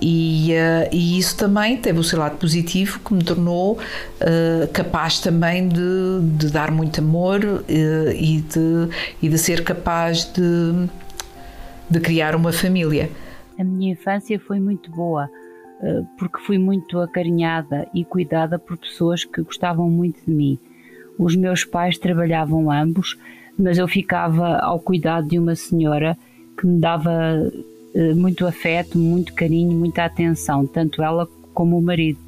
e, 0.00 0.52
uh, 0.52 0.88
e 0.90 1.18
isso 1.18 1.36
também 1.36 1.76
teve 1.76 1.98
o 1.98 2.02
seu 2.02 2.18
lado 2.18 2.38
positivo 2.38 2.98
que 3.00 3.12
me 3.12 3.22
tornou 3.22 3.74
uh, 3.74 4.72
capaz 4.72 5.20
também 5.20 5.68
de, 5.68 6.20
de, 6.38 6.50
dar 6.50 6.70
muito 6.70 7.00
amor 7.02 7.44
uh, 7.44 7.62
e, 7.68 8.40
de, 8.40 8.88
e 9.20 9.28
de 9.28 9.36
ser 9.36 9.62
capaz 9.62 10.24
de, 10.32 10.88
de 11.90 12.00
criar 12.00 12.34
uma 12.34 12.50
família. 12.50 13.10
A 13.58 13.64
minha 13.64 13.92
infância 13.92 14.40
foi 14.40 14.58
muito 14.58 14.90
boa, 14.90 15.28
porque 16.16 16.38
fui 16.38 16.58
muito 16.58 16.98
acarinhada 16.98 17.86
e 17.92 18.04
cuidada 18.04 18.58
por 18.58 18.78
pessoas 18.78 19.24
que 19.24 19.42
gostavam 19.42 19.90
muito 19.90 20.24
de 20.24 20.32
mim. 20.32 20.58
Os 21.18 21.36
meus 21.36 21.64
pais 21.64 21.98
trabalhavam 21.98 22.70
ambos, 22.70 23.18
mas 23.58 23.78
eu 23.78 23.86
ficava 23.86 24.58
ao 24.58 24.78
cuidado 24.78 25.28
de 25.28 25.38
uma 25.38 25.54
senhora 25.54 26.16
que 26.58 26.66
me 26.66 26.80
dava 26.80 27.12
eh, 27.94 28.14
muito 28.14 28.46
afeto, 28.46 28.98
muito 28.98 29.34
carinho, 29.34 29.72
muita 29.72 30.04
atenção, 30.04 30.66
tanto 30.66 31.02
ela 31.02 31.28
como 31.52 31.78
o 31.78 31.82
marido. 31.82 32.18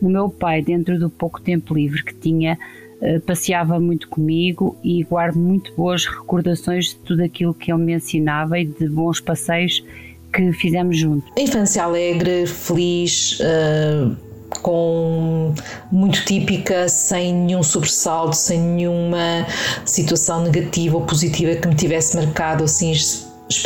O 0.00 0.08
meu 0.08 0.28
pai, 0.28 0.62
dentro 0.62 0.98
do 0.98 1.10
pouco 1.10 1.40
tempo 1.40 1.74
livre 1.74 2.04
que 2.04 2.14
tinha, 2.14 2.58
eh, 3.00 3.18
passeava 3.20 3.78
muito 3.78 4.08
comigo 4.08 4.76
e 4.82 5.02
guardo 5.04 5.38
muito 5.38 5.72
boas 5.74 6.06
recordações 6.06 6.90
de 6.90 6.96
tudo 6.96 7.22
aquilo 7.22 7.54
que 7.54 7.72
ele 7.72 7.82
me 7.82 7.94
ensinava 7.94 8.58
e 8.58 8.64
de 8.64 8.88
bons 8.88 9.20
passeios 9.20 9.84
que 10.32 10.52
fizemos 10.52 10.98
juntos. 10.98 11.30
A 11.36 11.40
infância 11.40 11.82
alegre, 11.82 12.46
feliz, 12.46 13.40
uh, 13.40 14.16
com 14.62 15.52
muito 15.90 16.24
típica, 16.24 16.88
sem 16.88 17.32
nenhum 17.32 17.62
sobressalto, 17.62 18.36
sem 18.36 18.58
nenhuma 18.58 19.46
situação 19.84 20.42
negativa 20.42 20.96
ou 20.96 21.02
positiva 21.02 21.54
que 21.56 21.68
me 21.68 21.74
tivesse 21.74 22.16
marcado 22.16 22.64
assim 22.64 22.92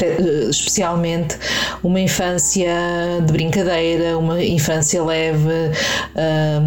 eh, 0.00 0.49
especialmente 0.49 1.37
uma 1.82 2.00
infância 2.00 2.70
de 3.26 3.32
brincadeira, 3.32 4.16
uma 4.16 4.42
infância 4.42 5.02
leve, 5.02 5.72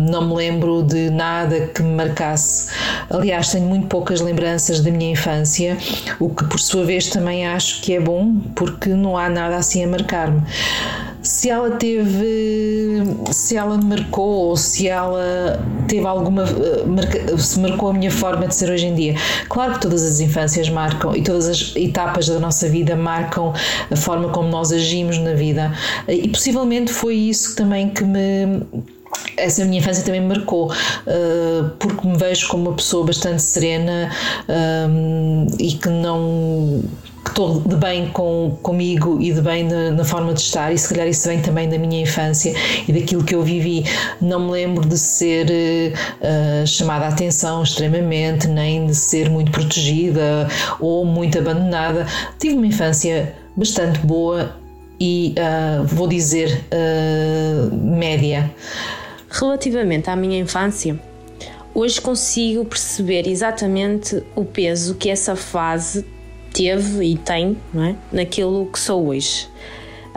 não 0.09 0.27
me 0.27 0.35
lembro 0.35 0.83
de 0.83 1.09
nada 1.09 1.67
que 1.67 1.81
me 1.81 1.95
marcasse. 1.95 2.69
Aliás, 3.09 3.51
tenho 3.51 3.65
muito 3.65 3.87
poucas 3.87 4.19
lembranças 4.19 4.81
da 4.81 4.91
minha 4.91 5.11
infância, 5.11 5.77
o 6.19 6.29
que 6.29 6.43
por 6.45 6.59
sua 6.59 6.83
vez 6.83 7.07
também 7.07 7.47
acho 7.47 7.81
que 7.81 7.95
é 7.95 8.01
bom, 8.01 8.35
porque 8.53 8.89
não 8.89 9.17
há 9.17 9.29
nada 9.29 9.55
assim 9.55 9.83
a 9.83 9.87
marcar-me 9.87 10.41
se 11.25 11.49
ela 11.49 11.71
teve, 11.71 13.03
se 13.31 13.57
ela 13.57 13.77
me 13.77 13.85
marcou 13.85 14.49
ou 14.49 14.55
se 14.55 14.87
ela 14.87 15.59
teve 15.87 16.05
alguma, 16.05 16.43
eh, 16.43 17.37
se 17.37 17.59
marcou 17.59 17.89
a 17.89 17.93
minha 17.93 18.11
forma 18.11 18.47
de 18.47 18.53
ser 18.53 18.69
hoje 18.69 18.85
em 18.85 18.95
dia. 18.95 19.15
Claro 19.49 19.73
que 19.73 19.81
todas 19.81 20.03
as 20.03 20.19
infâncias 20.19 20.69
marcam 20.69 21.15
e 21.15 21.23
todas 21.23 21.47
as 21.47 21.75
etapas 21.75 22.27
da 22.27 22.39
nossa 22.39 22.69
vida 22.69 22.95
marcam 22.95 23.53
a 23.91 23.95
forma 23.95 24.29
como 24.29 24.49
nós 24.49 24.71
agimos 24.71 25.17
na 25.17 25.33
vida 25.33 25.73
e 26.07 26.27
possivelmente 26.29 26.93
foi 26.93 27.15
isso 27.15 27.55
também 27.55 27.89
que 27.89 28.03
me 28.03 28.61
essa 29.37 29.63
minha 29.65 29.79
infância 29.79 30.03
também 30.03 30.21
me 30.21 30.27
marcou, 30.27 30.71
uh, 30.71 31.69
porque 31.79 32.07
me 32.07 32.17
vejo 32.17 32.47
como 32.47 32.69
uma 32.69 32.75
pessoa 32.75 33.05
bastante 33.05 33.41
serena 33.41 34.11
um, 34.89 35.47
e 35.59 35.73
que 35.73 35.89
não 35.89 36.81
estou 37.35 37.59
de 37.59 37.75
bem 37.75 38.07
com, 38.07 38.57
comigo 38.61 39.21
e 39.21 39.33
de 39.33 39.41
bem 39.41 39.65
na, 39.65 39.91
na, 39.91 40.05
forma 40.05 40.33
de 40.33 40.39
estar, 40.39 40.71
e 40.71 40.77
se 40.77 40.87
calhar 40.87 41.05
isso 41.05 41.27
vem 41.27 41.41
também 41.41 41.67
da 41.67 41.77
minha 41.77 42.01
infância 42.01 42.53
e 42.87 42.93
daquilo 42.93 43.25
que 43.25 43.35
eu 43.35 43.43
vivi. 43.43 43.83
Não 44.21 44.45
me 44.45 44.51
lembro 44.51 44.87
de 44.87 44.97
ser 44.97 45.47
uh, 45.51 46.65
chamada 46.65 47.05
a 47.05 47.09
atenção 47.09 47.61
extremamente, 47.61 48.47
nem 48.47 48.87
de 48.87 48.95
ser 48.95 49.29
muito 49.29 49.51
protegida 49.51 50.47
ou 50.79 51.03
muito 51.03 51.37
abandonada. 51.37 52.07
Tive 52.39 52.55
uma 52.55 52.67
infância 52.67 53.35
bastante 53.53 53.99
boa 53.99 54.55
e 54.97 55.35
uh, 55.37 55.83
vou 55.83 56.07
dizer 56.07 56.63
uh, 56.71 57.75
média. 57.75 58.49
Relativamente 59.29 60.09
à 60.09 60.15
minha 60.15 60.39
infância, 60.39 60.97
hoje 61.73 61.99
consigo 61.99 62.63
perceber 62.63 63.27
exatamente 63.27 64.23
o 64.37 64.45
peso 64.45 64.95
que 64.95 65.09
essa 65.09 65.35
fase 65.35 66.14
teve 66.55 67.03
e 67.03 67.17
tem 67.17 67.57
é? 67.75 67.95
naquilo 68.11 68.65
que 68.71 68.79
sou 68.79 69.07
hoje. 69.07 69.47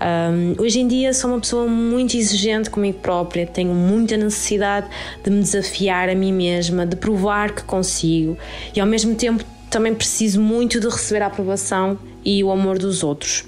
Um, 0.01 0.63
hoje 0.63 0.79
em 0.79 0.87
dia 0.87 1.13
sou 1.13 1.31
uma 1.31 1.41
pessoa 1.41 1.67
muito 1.67 2.17
exigente 2.17 2.71
comigo 2.71 3.01
própria, 3.01 3.45
tenho 3.45 3.75
muita 3.75 4.17
necessidade 4.17 4.87
de 5.25 5.29
me 5.29 5.41
desafiar 5.41 6.09
a 6.09 6.15
mim 6.15 6.33
mesma, 6.33 6.87
de 6.87 6.95
provar 6.95 7.53
que 7.53 7.65
consigo 7.65 8.39
e 8.75 8.81
ao 8.81 8.87
mesmo 8.87 9.17
tempo 9.17 9.45
também 9.69 9.93
preciso 9.93 10.41
muito 10.41 10.79
de 10.79 10.87
receber 10.87 11.23
a 11.23 11.27
aprovação 11.27 11.99
e 12.25 12.45
o 12.45 12.53
amor 12.53 12.79
dos 12.79 13.03
outros. 13.03 13.45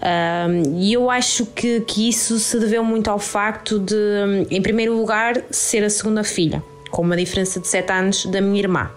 Um, 0.00 0.80
e 0.80 0.92
eu 0.92 1.08
acho 1.10 1.46
que, 1.46 1.80
que 1.80 2.08
isso 2.08 2.38
se 2.40 2.58
deveu 2.58 2.82
muito 2.82 3.08
ao 3.08 3.18
facto 3.18 3.78
de, 3.78 4.46
em 4.50 4.60
primeiro 4.60 4.96
lugar, 4.96 5.40
ser 5.50 5.84
a 5.84 5.90
segunda 5.90 6.24
filha, 6.24 6.62
com 6.90 7.02
uma 7.02 7.16
diferença 7.16 7.60
de 7.60 7.68
7 7.68 7.92
anos 7.92 8.26
da 8.26 8.40
minha 8.40 8.58
irmã 8.58 8.90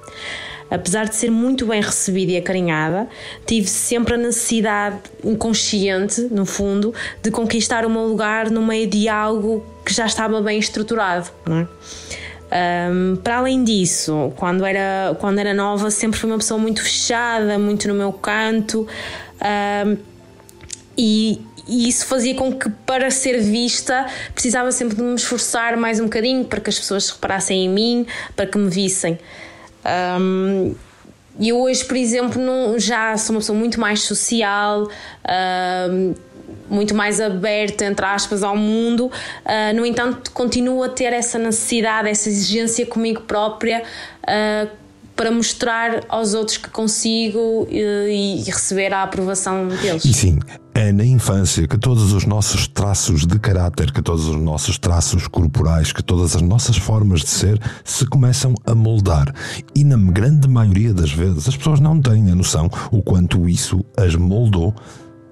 apesar 0.72 1.10
de 1.10 1.16
ser 1.16 1.30
muito 1.30 1.66
bem 1.66 1.82
recebida 1.82 2.32
e 2.32 2.38
acarinhada, 2.38 3.08
tive 3.46 3.68
sempre 3.68 4.14
a 4.14 4.18
necessidade 4.18 4.98
inconsciente, 5.22 6.22
no 6.32 6.46
fundo, 6.46 6.94
de 7.22 7.30
conquistar 7.30 7.86
o 7.86 7.90
meu 7.90 8.04
lugar 8.04 8.50
no 8.50 8.66
meio 8.66 8.88
de 8.88 9.10
algo 9.10 9.66
que 9.86 9.94
já 9.94 10.06
estava 10.06 10.42
bem 10.42 10.58
estruturado. 10.58 11.30
É? 11.50 11.68
Um, 12.54 13.18
para 13.18 13.38
além 13.38 13.64
disso, 13.64 14.32
quando 14.38 14.66
era, 14.66 15.16
quando 15.20 15.40
era 15.40 15.54
nova, 15.54 15.92
sempre 15.92 16.18
fui 16.18 16.30
uma 16.30 16.38
pessoa 16.38 16.60
muito 16.60 16.82
fechada, 16.82 17.60
muito 17.60 17.88
no 17.88 17.94
meu 17.94 18.14
canto, 18.14 18.88
um, 19.86 19.98
e, 20.98 21.42
e 21.68 21.88
isso 21.88 22.06
fazia 22.06 22.36
com 22.36 22.54
que, 22.54 22.70
para 22.86 23.10
ser 23.12 23.42
vista, 23.42 24.06
precisava 24.34 24.72
sempre 24.72 24.96
de 24.96 25.02
me 25.02 25.16
esforçar 25.16 25.76
mais 25.76 26.00
um 26.00 26.04
bocadinho 26.04 26.46
para 26.46 26.60
que 26.60 26.70
as 26.70 26.78
pessoas 26.78 27.10
reparassem 27.10 27.66
em 27.66 27.70
mim, 27.70 28.08
para 28.36 28.46
que 28.46 28.58
me 28.58 28.70
vissem. 28.70 29.18
Um, 29.86 30.76
eu 31.40 31.62
hoje, 31.62 31.84
por 31.86 31.98
exemplo, 31.98 32.42
não, 32.42 32.78
já 32.78 33.18
sou 33.18 33.36
uma 33.36 33.40
pessoa 33.40 33.58
muito 33.58 33.80
mais 33.80 34.02
social, 34.02 34.88
um, 35.90 36.14
muito 36.70 36.94
mais 36.94 37.20
aberta, 37.20 37.86
entre 37.86 38.06
aspas, 38.06 38.44
ao 38.44 38.56
mundo. 38.56 39.06
Uh, 39.06 39.76
no 39.76 39.86
entanto, 39.86 40.32
continuo 40.32 40.84
a 40.84 40.90
ter 40.90 41.14
essa 41.14 41.40
necessidade, 41.40 42.10
essa 42.10 42.30
exigência 42.30 42.86
comigo 42.86 43.22
própria. 43.22 43.84
Uh, 44.24 44.81
para 45.22 45.30
mostrar 45.30 46.04
aos 46.10 46.34
outros 46.34 46.58
que 46.58 46.68
consigo 46.72 47.68
e, 47.70 48.40
e 48.40 48.44
receber 48.44 48.92
a 48.92 49.04
aprovação 49.04 49.68
deles. 49.68 50.04
E 50.04 50.12
sim, 50.12 50.40
é 50.74 50.92
na 50.92 51.06
infância 51.06 51.68
que 51.68 51.78
todos 51.78 52.12
os 52.12 52.26
nossos 52.26 52.68
traços 52.68 53.28
de 53.28 53.38
caráter, 53.38 53.92
que 53.92 54.02
todos 54.02 54.26
os 54.26 54.36
nossos 54.38 54.80
traços 54.80 55.28
corporais, 55.28 55.94
que 55.94 56.02
todas 56.02 56.36
as 56.36 56.42
nossas 56.42 56.76
formas 56.76 57.22
de 57.22 57.30
ser 57.30 57.62
se 57.86 58.04
começam 58.08 58.56
a 58.66 58.74
moldar. 58.74 59.32
E 59.76 59.84
na 59.84 59.96
grande 59.96 60.48
maioria 60.48 60.92
das 60.92 61.12
vezes 61.12 61.48
as 61.48 61.56
pessoas 61.56 61.80
não 61.80 62.02
têm 62.02 62.32
a 62.32 62.34
noção 62.34 62.68
o 62.92 63.04
quanto 63.04 63.48
isso 63.48 63.86
as 63.96 64.16
moldou, 64.16 64.74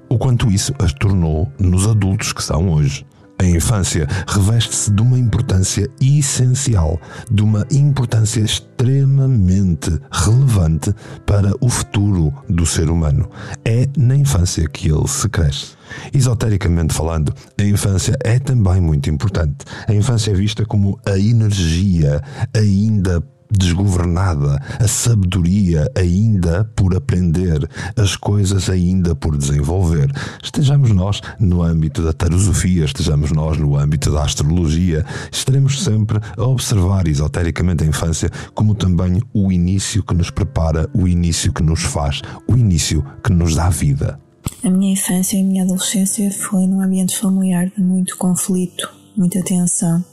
o 0.07 0.19
quanto 0.19 0.51
isso 0.51 0.71
as 0.77 0.93
tornou 0.93 1.51
nos 1.57 1.87
adultos 1.87 2.31
que 2.31 2.43
são 2.43 2.69
hoje. 2.69 3.03
A 3.41 3.45
infância 3.45 4.05
reveste-se 4.27 4.91
de 4.91 5.01
uma 5.01 5.17
importância 5.17 5.89
essencial, 6.01 6.99
de 7.31 7.41
uma 7.41 7.65
importância 7.71 8.41
extremamente 8.41 9.97
relevante 10.11 10.93
para 11.25 11.53
o 11.61 11.69
futuro 11.69 12.33
do 12.49 12.65
ser 12.65 12.89
humano. 12.89 13.29
É 13.63 13.87
na 13.97 14.17
infância 14.17 14.67
que 14.67 14.89
ele 14.91 15.07
se 15.07 15.29
cresce. 15.29 15.67
Esotericamente 16.13 16.93
falando, 16.93 17.33
a 17.57 17.63
infância 17.63 18.17
é 18.25 18.39
também 18.39 18.81
muito 18.81 19.09
importante. 19.09 19.55
A 19.87 19.93
infância 19.93 20.31
é 20.31 20.33
vista 20.33 20.65
como 20.65 20.99
a 21.05 21.17
energia 21.17 22.21
ainda 22.53 23.23
desgovernada, 23.51 24.61
a 24.79 24.87
sabedoria 24.87 25.89
ainda 25.95 26.69
por 26.75 26.95
aprender, 26.95 27.67
as 27.95 28.15
coisas 28.15 28.69
ainda 28.69 29.15
por 29.15 29.35
desenvolver. 29.35 30.11
Estejamos 30.43 30.91
nós 30.91 31.21
no 31.39 31.63
âmbito 31.63 32.03
da 32.03 32.13
tarosofia, 32.13 32.85
estejamos 32.85 33.31
nós 33.31 33.57
no 33.57 33.77
âmbito 33.77 34.11
da 34.11 34.23
astrologia, 34.23 35.05
estaremos 35.31 35.83
sempre 35.83 36.19
a 36.37 36.43
observar 36.43 37.07
esotericamente 37.07 37.83
a 37.83 37.87
infância 37.87 38.29
como 38.53 38.75
também 38.75 39.21
o 39.33 39.51
início 39.51 40.03
que 40.03 40.13
nos 40.13 40.29
prepara, 40.29 40.89
o 40.93 41.07
início 41.07 41.51
que 41.51 41.63
nos 41.63 41.81
faz, 41.81 42.21
o 42.47 42.55
início 42.55 43.03
que 43.23 43.31
nos 43.31 43.55
dá 43.55 43.69
vida. 43.69 44.19
A 44.63 44.69
minha 44.69 44.93
infância 44.93 45.37
e 45.37 45.41
a 45.41 45.43
minha 45.43 45.63
adolescência 45.63 46.31
foi 46.31 46.67
num 46.67 46.81
ambiente 46.81 47.17
familiar 47.17 47.69
de 47.69 47.81
muito 47.81 48.17
conflito, 48.17 48.89
muita 49.15 49.43
tensão 49.43 50.03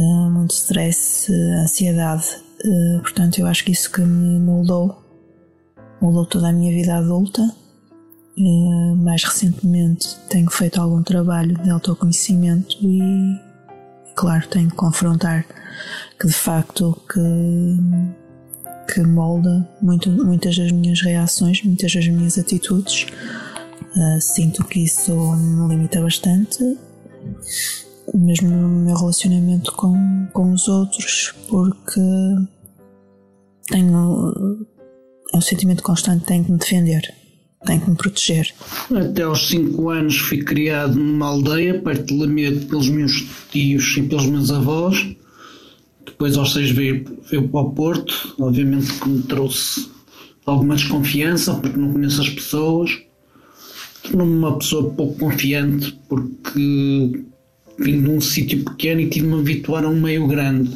muito 0.00 0.52
stress, 0.52 1.30
uh, 1.30 1.62
ansiedade. 1.62 2.24
Uh, 2.64 3.00
portanto, 3.00 3.38
eu 3.38 3.46
acho 3.46 3.64
que 3.64 3.72
isso 3.72 3.90
que 3.90 4.00
me 4.00 4.38
moldou, 4.40 5.02
moldou 6.00 6.26
toda 6.26 6.48
a 6.48 6.52
minha 6.52 6.72
vida 6.72 6.96
adulta. 6.96 7.42
mais 8.96 9.22
recentemente 9.22 10.16
tenho 10.28 10.50
feito 10.50 10.80
algum 10.80 11.02
trabalho 11.02 11.56
de 11.62 11.70
autoconhecimento 11.70 12.76
e, 12.82 13.40
claro, 14.16 14.48
tenho 14.48 14.68
que 14.68 14.76
confrontar 14.76 15.46
que 16.18 16.26
de 16.26 16.32
facto 16.32 17.00
que, 17.12 17.22
que 18.92 19.02
molda 19.02 19.68
muito, 19.80 20.10
muitas 20.10 20.56
das 20.56 20.72
minhas 20.72 21.00
reações, 21.00 21.62
muitas 21.62 21.94
das 21.94 22.08
minhas 22.08 22.36
atitudes. 22.38 23.06
sinto 24.20 24.64
que 24.64 24.84
isso 24.84 25.14
me 25.36 25.68
limita 25.68 26.00
bastante 26.00 26.76
mesmo 28.12 28.50
no 28.50 28.68
meu 28.68 28.96
relacionamento 28.96 29.72
com, 29.72 30.26
com 30.32 30.52
os 30.52 30.68
outros, 30.68 31.34
porque 31.48 32.00
tenho 33.68 34.66
é 35.32 35.36
um 35.36 35.40
sentimento 35.40 35.82
constante, 35.82 36.26
tenho 36.26 36.44
que 36.44 36.52
me 36.52 36.58
defender, 36.58 37.14
tenho 37.66 37.80
que 37.80 37.90
me 37.90 37.96
proteger. 37.96 38.54
Até 38.94 39.22
aos 39.22 39.48
5 39.48 39.90
anos 39.90 40.16
fui 40.18 40.38
criado 40.42 40.94
numa 40.94 41.26
aldeia 41.26 41.80
perto 41.80 42.06
de 42.06 42.20
Lamego 42.20 42.66
pelos 42.66 42.88
meus 42.88 43.26
tios 43.50 43.96
e 43.96 44.02
pelos 44.02 44.26
meus 44.26 44.50
avós. 44.50 45.16
Depois 46.04 46.36
aos 46.36 46.52
6 46.52 46.70
veio, 46.70 47.18
veio 47.28 47.48
para 47.48 47.60
o 47.60 47.70
Porto, 47.72 48.36
obviamente 48.38 48.92
que 48.92 49.08
me 49.08 49.22
trouxe 49.22 49.88
alguma 50.46 50.76
desconfiança 50.76 51.54
porque 51.54 51.78
não 51.78 51.92
conheço 51.92 52.20
as 52.20 52.30
pessoas. 52.30 52.90
Tornou-me 54.02 54.36
uma 54.36 54.58
pessoa 54.58 54.90
pouco 54.90 55.18
confiante 55.18 55.98
porque 56.08 57.24
vim 57.78 58.02
de 58.02 58.10
um 58.10 58.20
sítio 58.20 58.64
pequeno 58.64 59.00
e 59.00 59.08
tive-me 59.08 59.40
habituar 59.40 59.84
a 59.84 59.88
um 59.88 60.00
meio 60.00 60.26
grande. 60.26 60.70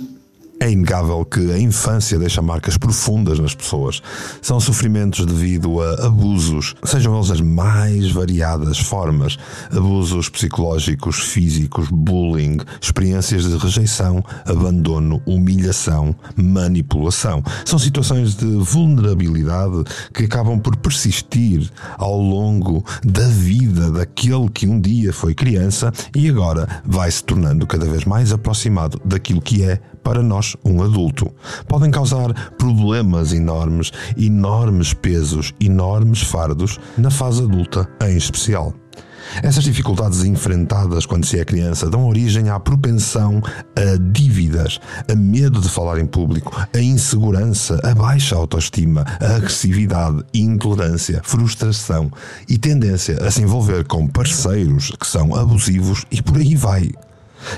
É 0.60 0.70
inegável 0.70 1.24
que 1.24 1.52
a 1.52 1.58
infância 1.58 2.18
deixa 2.18 2.42
marcas 2.42 2.76
profundas 2.76 3.38
nas 3.38 3.54
pessoas. 3.54 4.02
São 4.42 4.58
sofrimentos 4.58 5.24
devido 5.24 5.80
a 5.80 6.06
abusos, 6.06 6.74
sejam 6.84 7.14
eles 7.16 7.30
as 7.30 7.40
mais 7.40 8.10
variadas 8.10 8.78
formas: 8.78 9.38
abusos 9.70 10.28
psicológicos, 10.28 11.20
físicos, 11.20 11.88
bullying, 11.90 12.58
experiências 12.80 13.44
de 13.44 13.56
rejeição, 13.56 14.24
abandono, 14.46 15.22
humilhação, 15.24 16.14
manipulação. 16.36 17.42
São 17.64 17.78
situações 17.78 18.34
de 18.34 18.46
vulnerabilidade 18.46 19.84
que 20.12 20.24
acabam 20.24 20.58
por 20.58 20.74
persistir 20.76 21.70
ao 21.96 22.20
longo 22.20 22.84
da 23.04 23.26
vida 23.28 23.92
daquele 23.92 24.48
que 24.48 24.66
um 24.66 24.80
dia 24.80 25.12
foi 25.12 25.34
criança 25.34 25.92
e 26.14 26.28
agora 26.28 26.66
vai 26.84 27.10
se 27.10 27.22
tornando 27.22 27.66
cada 27.66 27.86
vez 27.86 28.04
mais 28.04 28.32
aproximado 28.32 29.00
daquilo 29.04 29.40
que 29.40 29.62
é 29.62 29.80
para 30.02 30.22
nós, 30.22 30.56
um 30.64 30.82
adulto. 30.82 31.32
Podem 31.66 31.90
causar 31.90 32.32
problemas 32.56 33.32
enormes, 33.32 33.92
enormes 34.16 34.94
pesos, 34.94 35.52
enormes 35.60 36.22
fardos 36.22 36.78
na 36.96 37.10
fase 37.10 37.42
adulta 37.42 37.88
em 38.02 38.16
especial. 38.16 38.74
Essas 39.42 39.64
dificuldades 39.64 40.24
enfrentadas 40.24 41.06
quando 41.06 41.24
se 41.24 41.38
é 41.38 41.44
criança 41.44 41.88
dão 41.88 42.08
origem 42.08 42.48
à 42.48 42.58
propensão 42.58 43.42
a 43.76 43.96
dívidas, 44.12 44.80
a 45.10 45.14
medo 45.14 45.60
de 45.60 45.68
falar 45.68 45.98
em 45.98 46.06
público, 46.06 46.54
a 46.74 46.78
insegurança, 46.78 47.78
a 47.84 47.94
baixa 47.94 48.36
autoestima, 48.36 49.04
a 49.20 49.36
agressividade, 49.36 50.24
intolerância, 50.32 51.20
frustração 51.24 52.10
e 52.48 52.58
tendência 52.58 53.18
a 53.22 53.30
se 53.30 53.42
envolver 53.42 53.84
com 53.84 54.06
parceiros 54.06 54.92
que 54.98 55.06
são 55.06 55.34
abusivos 55.34 56.04
e 56.10 56.22
por 56.22 56.38
aí 56.38 56.54
vai. 56.54 56.90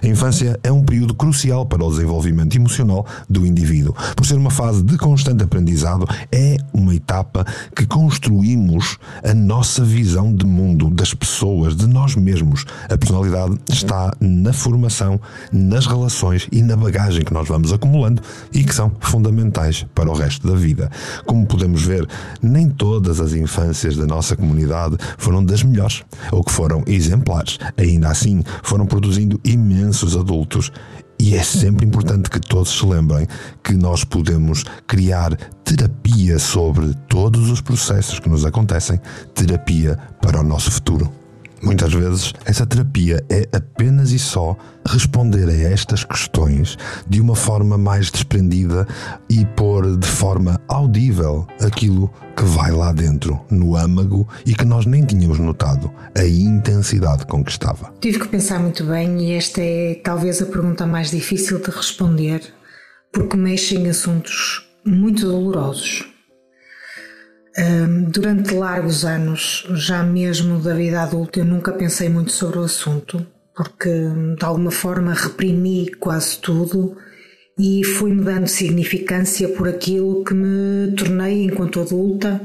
A 0.02 0.06
infância 0.06 0.58
é 0.62 0.70
um 0.70 0.82
período 0.82 1.14
crucial 1.14 1.66
para 1.66 1.84
o 1.84 1.90
desenvolvimento 1.90 2.56
emocional 2.56 3.06
do 3.28 3.46
indivíduo. 3.46 3.94
Por 4.16 4.26
ser 4.26 4.34
uma 4.34 4.50
fase 4.50 4.82
de 4.82 4.96
constante 4.96 5.42
aprendizado, 5.42 6.06
é 6.30 6.56
uma 6.72 6.94
etapa 6.94 7.44
que 7.74 7.86
construímos 7.86 8.98
a 9.22 9.34
nossa 9.34 9.84
visão 9.84 10.34
de 10.34 10.44
mundo, 10.46 10.90
das 10.90 11.14
pessoas, 11.14 11.76
de 11.76 11.86
nós 11.86 12.14
mesmos. 12.14 12.64
A 12.88 12.96
personalidade 12.96 13.56
está 13.68 14.12
na 14.20 14.52
formação, 14.52 15.20
nas 15.52 15.86
relações 15.86 16.48
e 16.52 16.62
na 16.62 16.76
bagagem 16.76 17.24
que 17.24 17.32
nós 17.32 17.48
vamos 17.48 17.72
acumulando 17.72 18.22
e 18.52 18.62
que 18.64 18.74
são 18.74 18.92
fundamentais 19.00 19.86
para 19.94 20.10
o 20.10 20.14
resto 20.14 20.46
da 20.46 20.54
vida. 20.54 20.90
Como 21.24 21.46
podemos 21.46 21.82
ver, 21.82 22.06
nem 22.42 22.68
todas 22.68 23.20
as 23.20 23.32
infâncias 23.32 23.96
da 23.96 24.06
nossa 24.06 24.36
comunidade 24.36 24.96
foram 25.18 25.44
das 25.44 25.62
melhores 25.62 26.02
ou 26.30 26.44
que 26.44 26.52
foram 26.52 26.82
exemplares. 26.86 27.58
Ainda 27.76 28.08
assim, 28.08 28.42
foram 28.62 28.86
produzindo 28.86 29.40
imensos 29.44 29.69
imensos 29.70 30.16
adultos 30.16 30.72
e 31.18 31.34
é 31.34 31.42
sempre 31.42 31.86
importante 31.86 32.30
que 32.30 32.40
todos 32.40 32.78
se 32.78 32.86
lembrem 32.86 33.26
que 33.62 33.74
nós 33.74 34.04
podemos 34.04 34.64
criar 34.86 35.36
terapia 35.64 36.38
sobre 36.38 36.94
todos 37.08 37.50
os 37.50 37.60
processos 37.60 38.18
que 38.18 38.28
nos 38.28 38.46
acontecem, 38.46 38.98
terapia 39.34 39.98
para 40.22 40.40
o 40.40 40.42
nosso 40.42 40.70
futuro. 40.70 41.19
Muitas 41.62 41.92
vezes, 41.92 42.32
essa 42.46 42.64
terapia 42.64 43.22
é 43.28 43.46
apenas 43.52 44.12
e 44.12 44.18
só 44.18 44.56
responder 44.86 45.48
a 45.48 45.52
estas 45.52 46.04
questões 46.04 46.78
de 47.06 47.20
uma 47.20 47.34
forma 47.34 47.76
mais 47.76 48.10
desprendida 48.10 48.88
e 49.28 49.44
pôr 49.44 49.96
de 49.96 50.06
forma 50.06 50.58
audível 50.68 51.46
aquilo 51.60 52.10
que 52.34 52.44
vai 52.44 52.70
lá 52.70 52.92
dentro, 52.92 53.38
no 53.50 53.76
âmago 53.76 54.26
e 54.46 54.54
que 54.54 54.64
nós 54.64 54.86
nem 54.86 55.04
tínhamos 55.04 55.38
notado, 55.38 55.92
a 56.16 56.24
intensidade 56.24 57.26
com 57.26 57.44
que 57.44 57.50
estava. 57.50 57.92
Tive 58.00 58.20
que 58.20 58.28
pensar 58.28 58.58
muito 58.58 58.82
bem 58.84 59.20
e 59.20 59.32
esta 59.32 59.60
é 59.60 60.00
talvez 60.02 60.40
a 60.40 60.46
pergunta 60.46 60.86
mais 60.86 61.10
difícil 61.10 61.60
de 61.60 61.70
responder, 61.70 62.42
porque 63.12 63.36
mexe 63.36 63.76
em 63.76 63.88
assuntos 63.88 64.66
muito 64.84 65.26
dolorosos 65.26 66.09
durante 68.10 68.54
largos 68.54 69.04
anos, 69.04 69.66
já 69.74 70.02
mesmo 70.02 70.60
da 70.60 70.74
vida 70.74 71.02
adulta, 71.02 71.40
eu 71.40 71.44
nunca 71.44 71.72
pensei 71.72 72.08
muito 72.08 72.32
sobre 72.32 72.58
o 72.58 72.62
assunto, 72.62 73.26
porque 73.54 73.90
de 74.38 74.44
alguma 74.44 74.70
forma 74.70 75.12
reprimi 75.12 75.90
quase 75.98 76.38
tudo 76.38 76.96
e 77.58 77.84
fui-me 77.84 78.22
dando 78.22 78.46
significância 78.46 79.48
por 79.48 79.68
aquilo 79.68 80.24
que 80.24 80.32
me 80.32 80.92
tornei 80.96 81.44
enquanto 81.44 81.80
adulta 81.80 82.40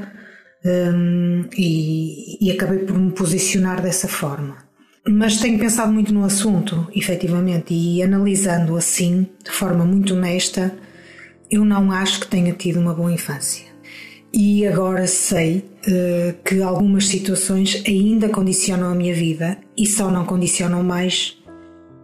e, 1.56 2.44
e 2.44 2.50
acabei 2.50 2.80
por 2.80 2.98
me 2.98 3.12
posicionar 3.12 3.80
dessa 3.80 4.08
forma. 4.08 4.66
Mas 5.08 5.38
tenho 5.38 5.56
pensado 5.56 5.92
muito 5.92 6.12
no 6.12 6.24
assunto, 6.24 6.88
efetivamente, 6.92 7.72
e 7.72 8.02
analisando 8.02 8.76
assim, 8.76 9.28
de 9.44 9.52
forma 9.52 9.84
muito 9.84 10.14
honesta, 10.14 10.74
eu 11.48 11.64
não 11.64 11.92
acho 11.92 12.18
que 12.18 12.26
tenha 12.26 12.52
tido 12.52 12.80
uma 12.80 12.92
boa 12.92 13.12
infância 13.12 13.65
e 14.36 14.66
agora 14.66 15.06
sei 15.06 15.64
uh, 15.88 16.34
que 16.44 16.60
algumas 16.60 17.08
situações 17.08 17.82
ainda 17.86 18.28
condicionam 18.28 18.92
a 18.92 18.94
minha 18.94 19.14
vida 19.14 19.56
e 19.74 19.86
só 19.86 20.10
não 20.10 20.26
condicionam 20.26 20.82
mais 20.82 21.38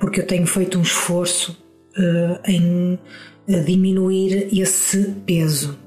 porque 0.00 0.20
eu 0.20 0.26
tenho 0.26 0.46
feito 0.46 0.78
um 0.78 0.82
esforço 0.82 1.62
uh, 1.98 2.50
em 2.50 2.98
uh, 3.46 3.64
diminuir 3.66 4.48
esse 4.50 5.14
peso. 5.26 5.78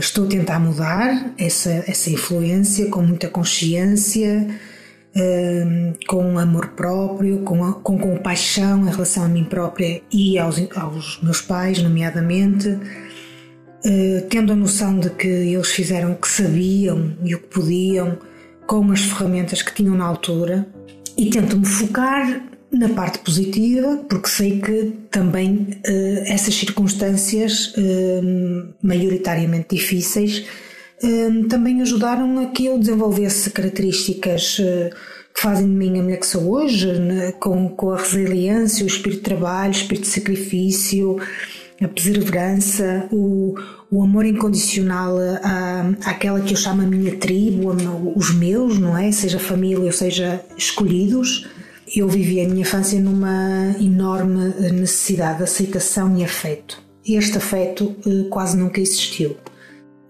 estou 0.00 0.24
a 0.24 0.28
tentar 0.28 0.58
mudar 0.58 1.32
essa, 1.38 1.70
essa 1.86 2.10
influência 2.10 2.90
com 2.90 3.00
muita 3.00 3.28
consciência, 3.28 4.46
com 6.06 6.38
amor 6.38 6.68
próprio, 6.68 7.38
com, 7.40 7.64
a, 7.64 7.72
com 7.74 7.98
compaixão 7.98 8.86
em 8.86 8.90
relação 8.90 9.24
a 9.24 9.28
mim 9.28 9.44
própria 9.44 10.02
e 10.12 10.38
aos, 10.38 10.56
aos 10.76 11.22
meus 11.22 11.40
pais, 11.40 11.82
nomeadamente 11.82 12.78
eh, 13.84 14.26
tendo 14.30 14.52
a 14.52 14.56
noção 14.56 14.98
de 14.98 15.10
que 15.10 15.26
eles 15.26 15.68
fizeram 15.68 16.12
o 16.12 16.16
que 16.16 16.28
sabiam 16.28 17.16
e 17.24 17.34
o 17.34 17.40
que 17.40 17.48
podiam 17.48 18.18
com 18.66 18.90
as 18.92 19.00
ferramentas 19.00 19.60
que 19.62 19.74
tinham 19.74 19.96
na 19.96 20.04
altura 20.04 20.66
e 21.16 21.28
tento-me 21.28 21.66
focar 21.66 22.42
na 22.70 22.88
parte 22.88 23.18
positiva, 23.18 23.98
porque 24.08 24.28
sei 24.28 24.60
que 24.60 24.92
também 25.10 25.68
uh, 25.86 26.22
essas 26.26 26.54
circunstâncias, 26.54 27.74
uh, 27.76 28.74
maioritariamente 28.82 29.76
difíceis, 29.76 30.46
uh, 31.02 31.48
também 31.48 31.82
ajudaram 31.82 32.38
a 32.38 32.46
que 32.46 32.66
eu 32.66 32.78
desenvolvesse 32.78 33.50
características 33.50 34.56
que 35.34 35.40
fazem 35.42 35.66
de 35.66 35.72
mim 35.72 35.98
a 35.98 36.02
mulher 36.02 36.20
que 36.20 36.26
sou 36.26 36.50
hoje, 36.50 36.92
né, 36.98 37.32
com, 37.32 37.68
com 37.68 37.90
a 37.90 37.98
resiliência, 37.98 38.84
o 38.84 38.86
espírito 38.86 39.18
de 39.18 39.24
trabalho, 39.24 39.72
o 39.72 39.76
espírito 39.76 40.04
de 40.04 40.10
sacrifício, 40.10 41.18
a 41.84 41.88
perseverança, 41.88 43.08
o, 43.10 43.54
o 43.90 44.02
amor 44.02 44.24
incondicional 44.24 45.16
à, 45.42 45.92
àquela 46.04 46.40
que 46.40 46.52
eu 46.52 46.56
chamo 46.56 46.82
a 46.82 46.86
minha 46.86 47.16
tribo, 47.16 47.74
os 48.16 48.34
meus, 48.34 48.78
não 48.78 48.96
é? 48.96 49.10
Seja 49.12 49.38
família 49.38 49.84
ou 49.84 49.92
seja 49.92 50.44
escolhidos. 50.56 51.48
Eu 51.94 52.08
vivi 52.08 52.40
a 52.40 52.48
minha 52.48 52.62
infância 52.62 52.98
numa 52.98 53.74
enorme 53.78 54.54
necessidade 54.72 55.38
de 55.38 55.44
aceitação 55.44 56.16
e 56.16 56.24
afeto. 56.24 56.82
Este 57.06 57.36
afeto 57.36 57.94
eh, 58.06 58.28
quase 58.30 58.56
nunca 58.56 58.80
existiu. 58.80 59.36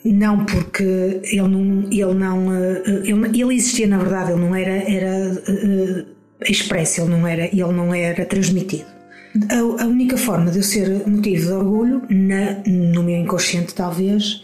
Não 0.04 0.44
porque 0.44 1.20
ele 1.24 1.48
não, 1.48 1.88
ele 1.90 2.14
não, 2.14 2.54
eh, 2.54 2.82
ele, 3.04 3.40
ele 3.40 3.54
existia 3.54 3.87
na 3.87 3.98
verdade, 3.98 4.32
ele 4.32 4.40
não 4.40 4.54
era, 4.54 4.70
era 4.70 5.32
uh, 5.32 6.06
expresso, 6.48 7.00
ele 7.00 7.11
não 7.11 7.26
era, 7.26 7.46
ele 7.46 7.72
não 7.72 7.94
era 7.94 8.24
transmitido. 8.26 9.01
A, 9.51 9.83
a 9.83 9.87
única 9.87 10.16
forma 10.16 10.51
de 10.51 10.59
eu 10.59 10.62
ser 10.62 11.07
motivo 11.07 11.47
de 11.47 11.53
orgulho, 11.53 12.03
na, 12.11 12.62
no 12.66 13.03
meu 13.03 13.16
inconsciente 13.16 13.75
talvez, 13.75 14.42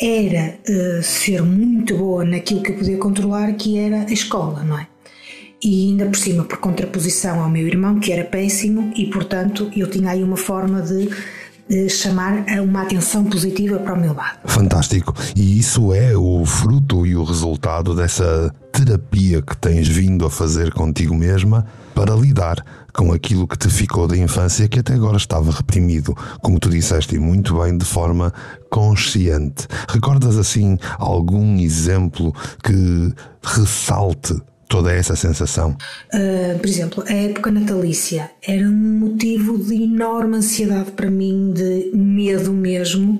era 0.00 0.54
uh, 0.68 1.02
ser 1.02 1.42
muito 1.42 1.96
boa 1.96 2.24
naquilo 2.24 2.62
que 2.62 2.72
eu 2.72 2.76
podia 2.76 2.96
controlar, 2.96 3.52
que 3.54 3.78
era 3.78 4.00
a 4.00 4.12
escola, 4.12 4.62
não 4.62 4.78
é? 4.78 4.86
E 5.62 5.90
ainda 5.90 6.06
por 6.06 6.16
cima, 6.16 6.44
por 6.44 6.56
contraposição 6.56 7.42
ao 7.42 7.50
meu 7.50 7.66
irmão, 7.66 8.00
que 8.00 8.10
era 8.10 8.24
péssimo, 8.24 8.90
e 8.96 9.06
portanto 9.10 9.70
eu 9.76 9.90
tinha 9.90 10.10
aí 10.10 10.22
uma 10.24 10.38
forma 10.38 10.80
de 10.80 11.10
chamar 11.88 12.44
uma 12.62 12.82
atenção 12.82 13.24
positiva 13.24 13.78
para 13.78 13.94
o 13.94 14.00
meu 14.00 14.12
lado. 14.12 14.38
Fantástico. 14.46 15.14
E 15.36 15.58
isso 15.58 15.92
é 15.94 16.16
o 16.16 16.44
fruto 16.44 17.06
e 17.06 17.14
o 17.14 17.22
resultado 17.22 17.94
dessa 17.94 18.52
terapia 18.72 19.40
que 19.40 19.56
tens 19.56 19.86
vindo 19.86 20.26
a 20.26 20.30
fazer 20.30 20.72
contigo 20.72 21.14
mesma 21.14 21.66
para 21.94 22.14
lidar 22.14 22.64
com 22.94 23.12
aquilo 23.12 23.46
que 23.46 23.58
te 23.58 23.68
ficou 23.68 24.06
da 24.06 24.16
infância 24.16 24.68
que 24.68 24.80
até 24.80 24.94
agora 24.94 25.16
estava 25.16 25.50
reprimido, 25.50 26.16
como 26.40 26.58
tu 26.58 26.70
disseste 26.70 27.18
muito 27.18 27.60
bem, 27.60 27.76
de 27.76 27.84
forma 27.84 28.32
consciente. 28.68 29.66
Recordas 29.88 30.36
assim 30.36 30.78
algum 30.98 31.58
exemplo 31.58 32.32
que 32.62 33.14
ressalte 33.42 34.40
toda 34.70 34.92
essa 34.92 35.16
sensação? 35.16 35.76
Uh, 36.14 36.58
por 36.58 36.66
exemplo, 36.66 37.04
a 37.06 37.12
época 37.12 37.50
natalícia 37.50 38.30
era 38.46 38.66
um 38.66 39.00
motivo 39.00 39.58
de 39.58 39.82
enorme 39.82 40.36
ansiedade 40.36 40.92
para 40.92 41.10
mim, 41.10 41.52
de 41.52 41.90
medo 41.92 42.52
mesmo, 42.52 43.18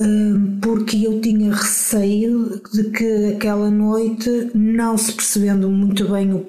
uh, 0.00 0.58
porque 0.60 1.06
eu 1.06 1.20
tinha 1.20 1.54
receio 1.54 2.60
de 2.74 2.90
que 2.90 3.34
aquela 3.36 3.70
noite, 3.70 4.50
não 4.52 4.98
se 4.98 5.12
percebendo 5.12 5.70
muito 5.70 6.10
bem 6.10 6.32
o 6.32 6.40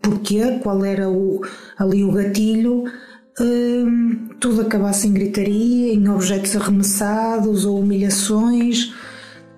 porquê, 0.00 0.58
qual 0.62 0.84
era 0.84 1.08
o, 1.08 1.40
ali 1.78 2.04
o 2.04 2.12
gatilho, 2.12 2.84
uh, 2.84 4.34
tudo 4.40 4.62
acabasse 4.62 5.06
em 5.06 5.12
gritaria, 5.12 5.92
em 5.92 6.08
objetos 6.08 6.56
arremessados 6.56 7.64
ou 7.64 7.80
humilhações. 7.80 8.92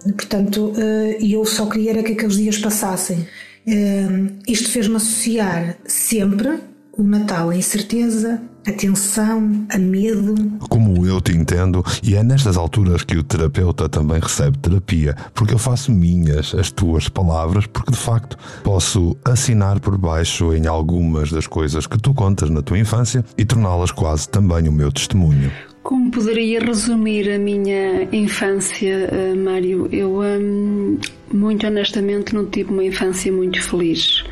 Portanto, 0.02 0.72
eu 1.20 1.44
só 1.44 1.66
queria 1.66 1.90
era 1.90 2.02
que 2.02 2.12
aqueles 2.12 2.36
dias 2.36 2.56
passassem. 2.56 3.26
Uh, 3.66 4.38
isto 4.46 4.70
fez-me 4.70 4.96
associar 4.96 5.76
sempre 5.84 6.58
o 6.98 7.02
Natal 7.04 7.50
a 7.50 7.56
incerteza, 7.56 8.42
a 8.66 8.72
tensão, 8.72 9.64
a 9.70 9.78
medo. 9.78 10.34
Como 10.68 11.06
eu 11.06 11.20
te 11.20 11.30
entendo, 11.30 11.84
e 12.02 12.16
é 12.16 12.24
nestas 12.24 12.56
alturas 12.56 13.04
que 13.04 13.16
o 13.16 13.22
terapeuta 13.22 13.88
também 13.88 14.18
recebe 14.18 14.58
terapia, 14.58 15.14
porque 15.32 15.54
eu 15.54 15.58
faço 15.58 15.92
minhas 15.92 16.52
as 16.56 16.72
tuas 16.72 17.08
palavras, 17.08 17.66
porque 17.66 17.92
de 17.92 17.96
facto 17.96 18.36
posso 18.64 19.16
assinar 19.24 19.78
por 19.78 19.96
baixo 19.96 20.52
em 20.52 20.66
algumas 20.66 21.30
das 21.30 21.46
coisas 21.46 21.86
que 21.86 21.96
tu 21.96 22.12
contas 22.12 22.50
na 22.50 22.62
tua 22.62 22.78
infância 22.78 23.24
e 23.38 23.44
torná-las 23.44 23.92
quase 23.92 24.28
também 24.28 24.68
o 24.68 24.72
meu 24.72 24.90
testemunho. 24.90 25.52
Como 25.84 26.10
poderia 26.10 26.58
resumir 26.58 27.30
a 27.30 27.38
minha 27.38 28.08
infância, 28.12 29.08
uh, 29.10 29.38
Mário? 29.38 29.88
Eu, 29.92 30.20
um, 30.20 30.98
muito 31.32 31.64
honestamente, 31.64 32.34
não 32.34 32.44
tive 32.46 32.72
uma 32.72 32.84
infância 32.84 33.32
muito 33.32 33.62
feliz. 33.62 34.24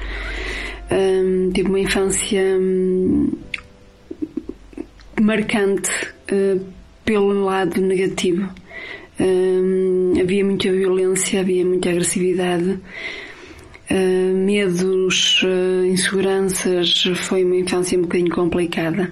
Um, 0.90 1.51
tive 1.53 1.68
uma 1.68 1.81
infância 1.81 2.40
um, 2.59 3.33
marcante 5.20 5.90
uh, 6.33 6.64
pelo 7.05 7.44
lado 7.44 7.81
negativo. 7.81 8.49
Um, 9.18 10.12
havia 10.20 10.44
muita 10.44 10.70
violência, 10.70 11.40
havia 11.40 11.64
muita 11.64 11.90
agressividade, 11.90 12.79
uh, 13.90 14.37
medos, 14.37 15.42
uh, 15.42 15.85
inseguranças. 15.87 17.03
Foi 17.16 17.44
uma 17.44 17.57
infância 17.57 17.99
um 17.99 18.03
bocadinho 18.03 18.35
complicada. 18.35 19.11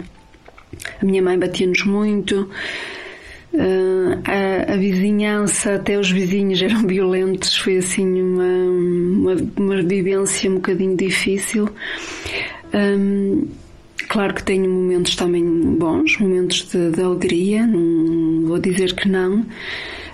A 1.00 1.04
minha 1.04 1.22
mãe 1.22 1.38
batia-nos 1.38 1.84
muito, 1.84 2.48
a, 3.56 4.72
a, 4.72 4.76
vizinhança, 4.76 5.74
até 5.74 5.98
os 5.98 6.10
vizinhos 6.10 6.60
eram 6.60 6.82
violentos, 6.86 7.56
foi 7.56 7.78
assim 7.78 8.20
uma, 8.20 8.44
uma, 8.44 9.36
uma 9.56 9.82
vivência 9.82 10.50
um 10.50 10.54
bocadinho 10.54 10.96
difícil. 10.96 11.68
Um, 12.74 13.46
claro 14.08 14.34
que 14.34 14.42
tenho 14.42 14.68
momentos 14.68 15.14
também 15.14 15.44
bons, 15.76 16.18
momentos 16.18 16.68
de, 16.68 16.90
de 16.90 17.02
alegria, 17.02 17.66
não 17.66 18.46
vou 18.46 18.58
dizer 18.58 18.94
que 18.94 19.08
não, 19.08 19.46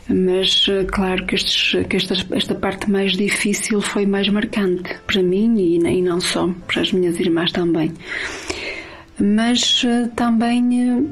mas 0.08 0.66
claro 0.92 1.24
que, 1.24 1.36
estes, 1.36 1.86
que 1.88 1.96
esta, 1.96 2.14
esta 2.32 2.54
parte 2.54 2.90
mais 2.90 3.12
difícil 3.12 3.80
foi 3.80 4.04
mais 4.06 4.28
marcante 4.28 4.94
para 5.06 5.22
mim 5.22 5.56
e, 5.58 5.76
e 5.76 6.02
não 6.02 6.20
só, 6.20 6.48
para 6.66 6.82
as 6.82 6.92
minhas 6.92 7.18
irmãs 7.18 7.52
também 7.52 7.92
mas 9.20 9.84
uh, 9.84 10.08
também 10.16 11.10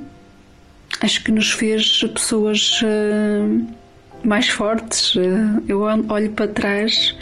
acho 1.00 1.22
que 1.22 1.32
nos 1.32 1.52
fez 1.52 2.02
pessoas 2.14 2.80
uh, 2.82 3.66
mais 4.24 4.48
fortes. 4.48 5.14
eu 5.68 5.80
olho 5.80 6.30
para 6.32 6.48
trás 6.48 7.14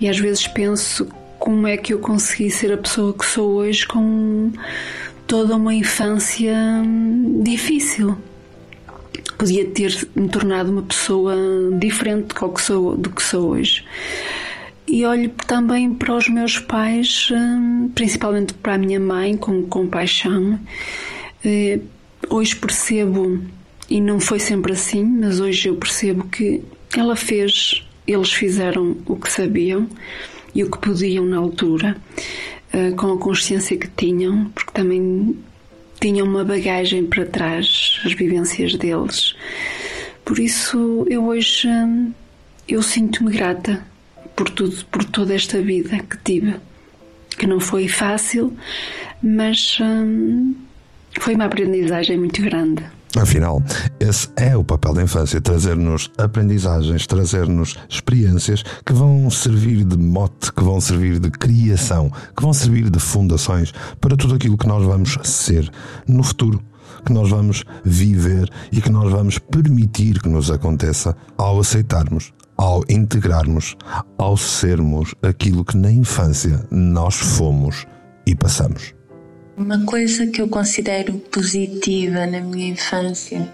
e 0.00 0.08
às 0.08 0.18
vezes 0.18 0.46
penso 0.48 1.06
como 1.38 1.66
é 1.66 1.76
que 1.76 1.92
eu 1.92 1.98
consegui 1.98 2.50
ser 2.50 2.72
a 2.72 2.78
pessoa 2.78 3.12
que 3.12 3.24
sou 3.24 3.52
hoje 3.54 3.86
com 3.86 4.50
toda 5.26 5.56
uma 5.56 5.74
infância 5.74 6.54
hum, 6.54 7.42
difícil. 7.42 8.16
Podia 9.36 9.66
ter 9.66 10.08
me 10.14 10.28
tornado 10.28 10.70
uma 10.70 10.82
pessoa 10.82 11.34
diferente 11.78 12.28
do 12.28 12.50
que 12.50 12.62
sou, 12.62 12.96
do 12.96 13.10
que 13.10 13.22
sou 13.22 13.50
hoje 13.50 13.84
e 14.86 15.04
olho 15.04 15.30
também 15.46 15.92
para 15.94 16.14
os 16.14 16.28
meus 16.28 16.58
pais, 16.58 17.28
hum, 17.32 17.90
principalmente 17.94 18.54
para 18.54 18.74
a 18.74 18.78
minha 18.78 19.00
mãe, 19.00 19.36
com 19.36 19.62
compaixão. 19.64 20.58
Eh, 22.24 22.34
hoje 22.34 22.56
percebo, 22.56 23.40
e 23.88 24.00
não 24.00 24.20
foi 24.20 24.38
sempre 24.38 24.72
assim, 24.72 25.04
mas 25.04 25.40
hoje 25.40 25.68
eu 25.68 25.76
percebo 25.76 26.24
que 26.24 26.62
ela 26.96 27.16
fez, 27.16 27.84
eles 28.06 28.32
fizeram 28.32 28.96
o 29.06 29.16
que 29.16 29.30
sabiam 29.30 29.88
e 30.54 30.62
o 30.62 30.70
que 30.70 30.78
podiam 30.78 31.24
na 31.24 31.36
altura, 31.36 31.96
eh, 32.72 32.92
com 32.92 33.12
a 33.12 33.18
consciência 33.18 33.76
que 33.76 33.88
tinham, 33.88 34.46
porque 34.54 34.72
também 34.72 35.36
tinham 36.00 36.26
uma 36.26 36.44
bagagem 36.44 37.06
para 37.06 37.26
trás, 37.26 38.00
as 38.04 38.12
vivências 38.12 38.74
deles. 38.74 39.34
Por 40.24 40.38
isso 40.38 41.06
eu 41.08 41.26
hoje 41.26 41.68
hum, 41.68 42.12
eu 42.68 42.82
sinto-me 42.82 43.30
grata 43.30 43.84
por 44.34 44.48
tudo, 44.50 44.84
por 44.86 45.04
toda 45.04 45.34
esta 45.34 45.60
vida 45.60 45.98
que 45.98 46.16
tive, 46.24 46.56
que 47.38 47.46
não 47.46 47.60
foi 47.60 47.88
fácil, 47.88 48.56
mas 49.22 49.78
hum, 49.80 50.54
foi 51.20 51.34
uma 51.34 51.46
aprendizagem 51.46 52.18
muito 52.18 52.42
grande. 52.42 52.84
Afinal, 53.16 53.62
esse 54.00 54.28
é 54.36 54.56
o 54.56 54.64
papel 54.64 54.94
da 54.94 55.02
infância: 55.02 55.40
trazer-nos 55.40 56.10
aprendizagens, 56.18 57.06
trazer-nos 57.06 57.76
experiências 57.88 58.64
que 58.84 58.92
vão 58.92 59.30
servir 59.30 59.84
de 59.84 59.96
mote, 59.96 60.52
que 60.52 60.64
vão 60.64 60.80
servir 60.80 61.20
de 61.20 61.30
criação, 61.30 62.10
que 62.36 62.42
vão 62.42 62.52
servir 62.52 62.90
de 62.90 62.98
fundações 62.98 63.72
para 64.00 64.16
tudo 64.16 64.34
aquilo 64.34 64.58
que 64.58 64.66
nós 64.66 64.84
vamos 64.84 65.16
ser 65.22 65.70
no 66.08 66.24
futuro, 66.24 66.60
que 67.06 67.12
nós 67.12 67.30
vamos 67.30 67.62
viver 67.84 68.50
e 68.72 68.80
que 68.80 68.90
nós 68.90 69.10
vamos 69.12 69.38
permitir 69.38 70.20
que 70.20 70.28
nos 70.28 70.50
aconteça 70.50 71.16
ao 71.38 71.60
aceitarmos 71.60 72.32
ao 72.56 72.82
integrarmos, 72.88 73.76
ao 74.16 74.36
sermos 74.36 75.14
aquilo 75.22 75.64
que 75.64 75.76
na 75.76 75.90
infância 75.90 76.64
nós 76.70 77.16
fomos 77.16 77.86
e 78.26 78.34
passamos. 78.34 78.93
Uma 79.56 79.84
coisa 79.86 80.26
que 80.26 80.42
eu 80.42 80.48
considero 80.48 81.14
positiva 81.30 82.26
na 82.26 82.40
minha 82.40 82.68
infância, 82.68 83.48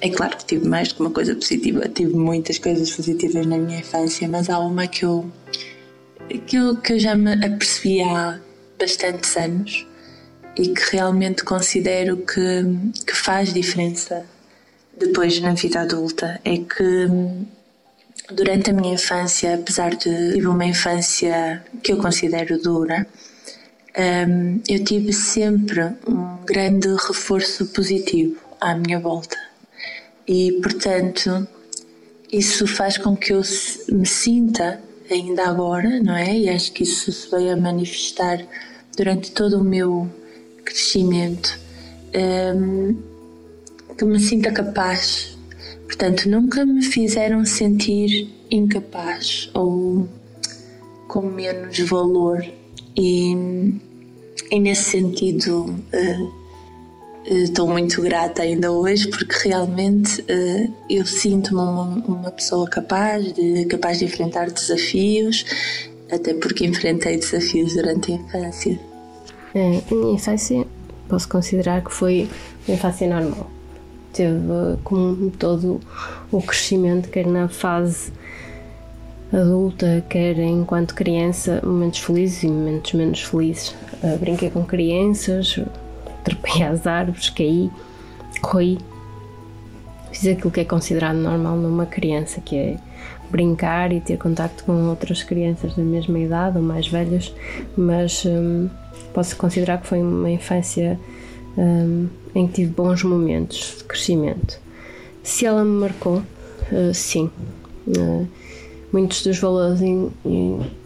é 0.00 0.08
claro 0.08 0.36
que 0.36 0.44
tive 0.44 0.66
mais 0.66 0.92
que 0.92 1.00
uma 1.00 1.10
coisa 1.10 1.34
positiva, 1.34 1.88
tive 1.88 2.14
muitas 2.14 2.58
coisas 2.58 2.90
positivas 2.90 3.46
na 3.46 3.56
minha 3.56 3.78
infância, 3.78 4.28
mas 4.28 4.50
há 4.50 4.58
uma 4.58 4.86
que 4.86 5.04
eu 5.04 5.30
que 6.46 6.56
eu, 6.56 6.76
que 6.76 6.92
eu 6.94 6.98
já 6.98 7.14
me 7.14 7.32
apercebi 7.32 8.02
há 8.02 8.40
bastantes 8.78 9.36
anos 9.36 9.86
e 10.56 10.68
que 10.68 10.96
realmente 10.96 11.44
considero 11.44 12.18
que, 12.18 12.64
que 13.06 13.14
faz 13.14 13.52
diferença 13.52 14.24
depois 14.96 15.40
na 15.40 15.54
vida 15.54 15.80
adulta 15.80 16.40
é 16.44 16.58
que 16.58 17.08
durante 18.32 18.70
a 18.70 18.72
minha 18.72 18.94
infância, 18.94 19.54
apesar 19.54 19.90
de 19.90 20.32
tive 20.34 20.46
uma 20.46 20.64
infância 20.64 21.64
que 21.82 21.92
eu 21.92 21.96
considero 21.96 22.60
dura, 22.60 23.06
um, 23.98 24.60
eu 24.68 24.84
tive 24.84 25.12
sempre 25.12 25.82
um 26.06 26.44
grande 26.44 26.88
reforço 26.88 27.66
positivo 27.66 28.36
à 28.60 28.74
minha 28.74 29.00
volta 29.00 29.36
e, 30.26 30.52
portanto, 30.62 31.46
isso 32.32 32.66
faz 32.66 32.96
com 32.96 33.16
que 33.16 33.32
eu 33.32 33.42
me 33.90 34.06
sinta 34.06 34.80
ainda 35.10 35.48
agora, 35.48 36.00
não 36.00 36.14
é? 36.14 36.38
E 36.38 36.48
acho 36.48 36.70
que 36.72 36.84
isso 36.84 37.10
se 37.10 37.28
veio 37.30 37.52
a 37.52 37.56
manifestar 37.56 38.46
durante 38.96 39.32
todo 39.32 39.60
o 39.60 39.64
meu 39.64 40.08
crescimento, 40.64 41.58
um, 42.54 42.96
que 43.98 44.04
me 44.04 44.20
sinta 44.20 44.52
capaz. 44.52 45.36
Portanto, 45.86 46.28
nunca 46.28 46.64
me 46.64 46.84
fizeram 46.84 47.44
sentir 47.44 48.32
incapaz 48.50 49.50
ou 49.52 50.08
com 51.08 51.22
menos 51.22 51.76
valor 51.80 52.44
e, 53.02 53.80
e 54.50 54.60
nesse 54.60 54.90
sentido 54.90 55.64
uh, 55.64 56.32
estou 57.24 57.66
muito 57.66 58.02
grata 58.02 58.42
ainda 58.42 58.70
hoje 58.70 59.08
porque 59.08 59.48
realmente 59.48 60.20
uh, 60.20 60.74
eu 60.90 61.06
sinto-me 61.06 61.60
uma, 61.60 62.30
pessoa 62.30 62.68
capaz 62.68 63.32
de, 63.32 63.64
capaz 63.64 63.98
de 63.98 64.04
enfrentar 64.04 64.50
desafios, 64.50 65.46
até 66.12 66.34
porque 66.34 66.66
enfrentei 66.66 67.16
desafios 67.16 67.72
durante 67.72 68.12
a 68.12 68.16
infância. 68.16 68.78
É, 69.54 69.80
minha 69.90 70.14
infância 70.14 70.66
posso 71.08 71.26
considerar 71.26 71.82
que 71.82 71.92
foi 71.92 72.28
uma 72.68 72.74
infância 72.74 73.08
normal. 73.08 73.50
Teve 74.12 74.38
como 74.84 75.30
todo 75.30 75.80
o 76.30 76.42
crescimento, 76.42 77.08
quer 77.08 77.26
na 77.26 77.48
fase 77.48 78.12
adulta, 79.32 80.04
quer 80.08 80.38
enquanto 80.38 80.94
criança, 80.94 81.60
momentos 81.64 82.00
felizes 82.00 82.42
e 82.42 82.48
momentos 82.48 82.92
menos 82.94 83.22
felizes. 83.22 83.74
Uh, 84.02 84.18
brinquei 84.18 84.50
com 84.50 84.64
crianças, 84.64 85.58
trepei 86.24 86.62
às 86.62 86.86
árvores, 86.86 87.30
caí, 87.30 87.70
corri. 88.40 88.78
Fiz 90.12 90.26
aquilo 90.26 90.50
que 90.50 90.60
é 90.60 90.64
considerado 90.64 91.16
normal 91.16 91.56
numa 91.56 91.86
criança, 91.86 92.40
que 92.40 92.56
é 92.56 92.76
brincar 93.30 93.92
e 93.92 94.00
ter 94.00 94.18
contacto 94.18 94.64
com 94.64 94.88
outras 94.88 95.22
crianças 95.22 95.76
da 95.76 95.82
mesma 95.82 96.18
idade 96.18 96.58
ou 96.58 96.64
mais 96.64 96.88
velhas, 96.88 97.32
mas 97.76 98.24
hum, 98.26 98.68
posso 99.14 99.36
considerar 99.36 99.80
que 99.80 99.86
foi 99.86 100.00
uma 100.00 100.30
infância 100.30 100.98
hum, 101.56 102.08
em 102.34 102.46
que 102.48 102.54
tive 102.54 102.72
bons 102.72 103.04
momentos 103.04 103.76
de 103.78 103.84
crescimento. 103.84 104.58
Se 105.22 105.46
ela 105.46 105.64
me 105.64 105.80
marcou, 105.80 106.22
uh, 106.72 106.92
sim. 106.92 107.30
Uh, 107.86 108.26
muitos 108.92 109.22
dos 109.22 109.38
valores 109.38 109.80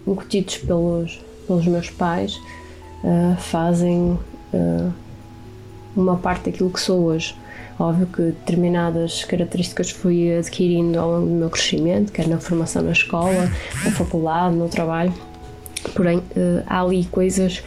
incutidos 0.07 0.59
pelos, 0.59 1.21
pelos 1.47 1.67
meus 1.67 1.91
pais 1.91 2.41
uh, 3.03 3.37
fazem 3.39 4.19
uh, 4.53 4.93
uma 5.97 6.17
parte 6.17 6.51
daquilo 6.51 6.71
que 6.71 6.81
sou 6.81 7.05
hoje. 7.05 7.35
Óbvio 7.79 8.07
que 8.07 8.23
determinadas 8.23 9.25
características 9.25 9.91
fui 9.91 10.37
adquirindo 10.37 10.99
ao 10.99 11.11
longo 11.11 11.27
do 11.27 11.35
meu 11.35 11.51
crescimento, 11.51 12.13
quer 12.13 12.29
na 12.29 12.39
formação 12.39 12.83
na 12.83 12.93
escola, 12.93 13.51
na 13.85 13.91
faculdade, 13.91 14.55
no 14.55 14.69
trabalho. 14.69 15.13
Porém, 15.95 16.19
uh, 16.19 16.63
há 16.67 16.83
ali 16.83 17.05
coisas 17.07 17.63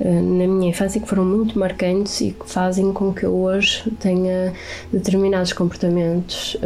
na 0.00 0.46
minha 0.46 0.70
infância 0.70 1.00
que 1.00 1.08
foram 1.08 1.24
muito 1.24 1.58
marcantes 1.58 2.20
e 2.20 2.30
que 2.30 2.48
fazem 2.48 2.92
com 2.92 3.12
que 3.12 3.24
eu 3.24 3.34
hoje 3.34 3.82
tenha 3.98 4.52
determinados 4.92 5.52
comportamentos 5.52 6.56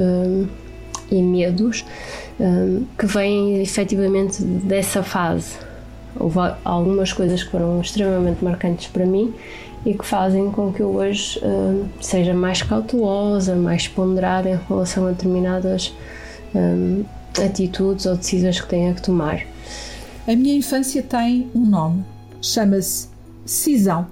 e 1.12 1.22
medos 1.22 1.84
um, 2.40 2.84
que 2.98 3.06
vêm 3.06 3.62
efetivamente 3.62 4.42
dessa 4.42 5.02
fase. 5.02 5.56
Houve 6.18 6.38
algumas 6.64 7.12
coisas 7.12 7.42
que 7.42 7.50
foram 7.50 7.80
extremamente 7.80 8.44
marcantes 8.44 8.88
para 8.88 9.06
mim 9.06 9.32
e 9.84 9.94
que 9.94 10.04
fazem 10.04 10.50
com 10.50 10.72
que 10.72 10.80
eu 10.80 10.94
hoje 10.94 11.40
um, 11.42 11.86
seja 12.00 12.34
mais 12.34 12.62
cautelosa, 12.62 13.54
mais 13.54 13.88
ponderada 13.88 14.48
em 14.48 14.58
relação 14.68 15.06
a 15.06 15.10
determinadas 15.10 15.94
um, 16.54 17.04
atitudes 17.44 18.06
ou 18.06 18.16
decisões 18.16 18.60
que 18.60 18.68
tenha 18.68 18.94
que 18.94 19.02
tomar. 19.02 19.42
A 20.26 20.36
minha 20.36 20.54
infância 20.54 21.02
tem 21.02 21.50
um 21.54 21.66
nome, 21.66 22.04
chama-se 22.40 23.08
Cisão. 23.44 24.06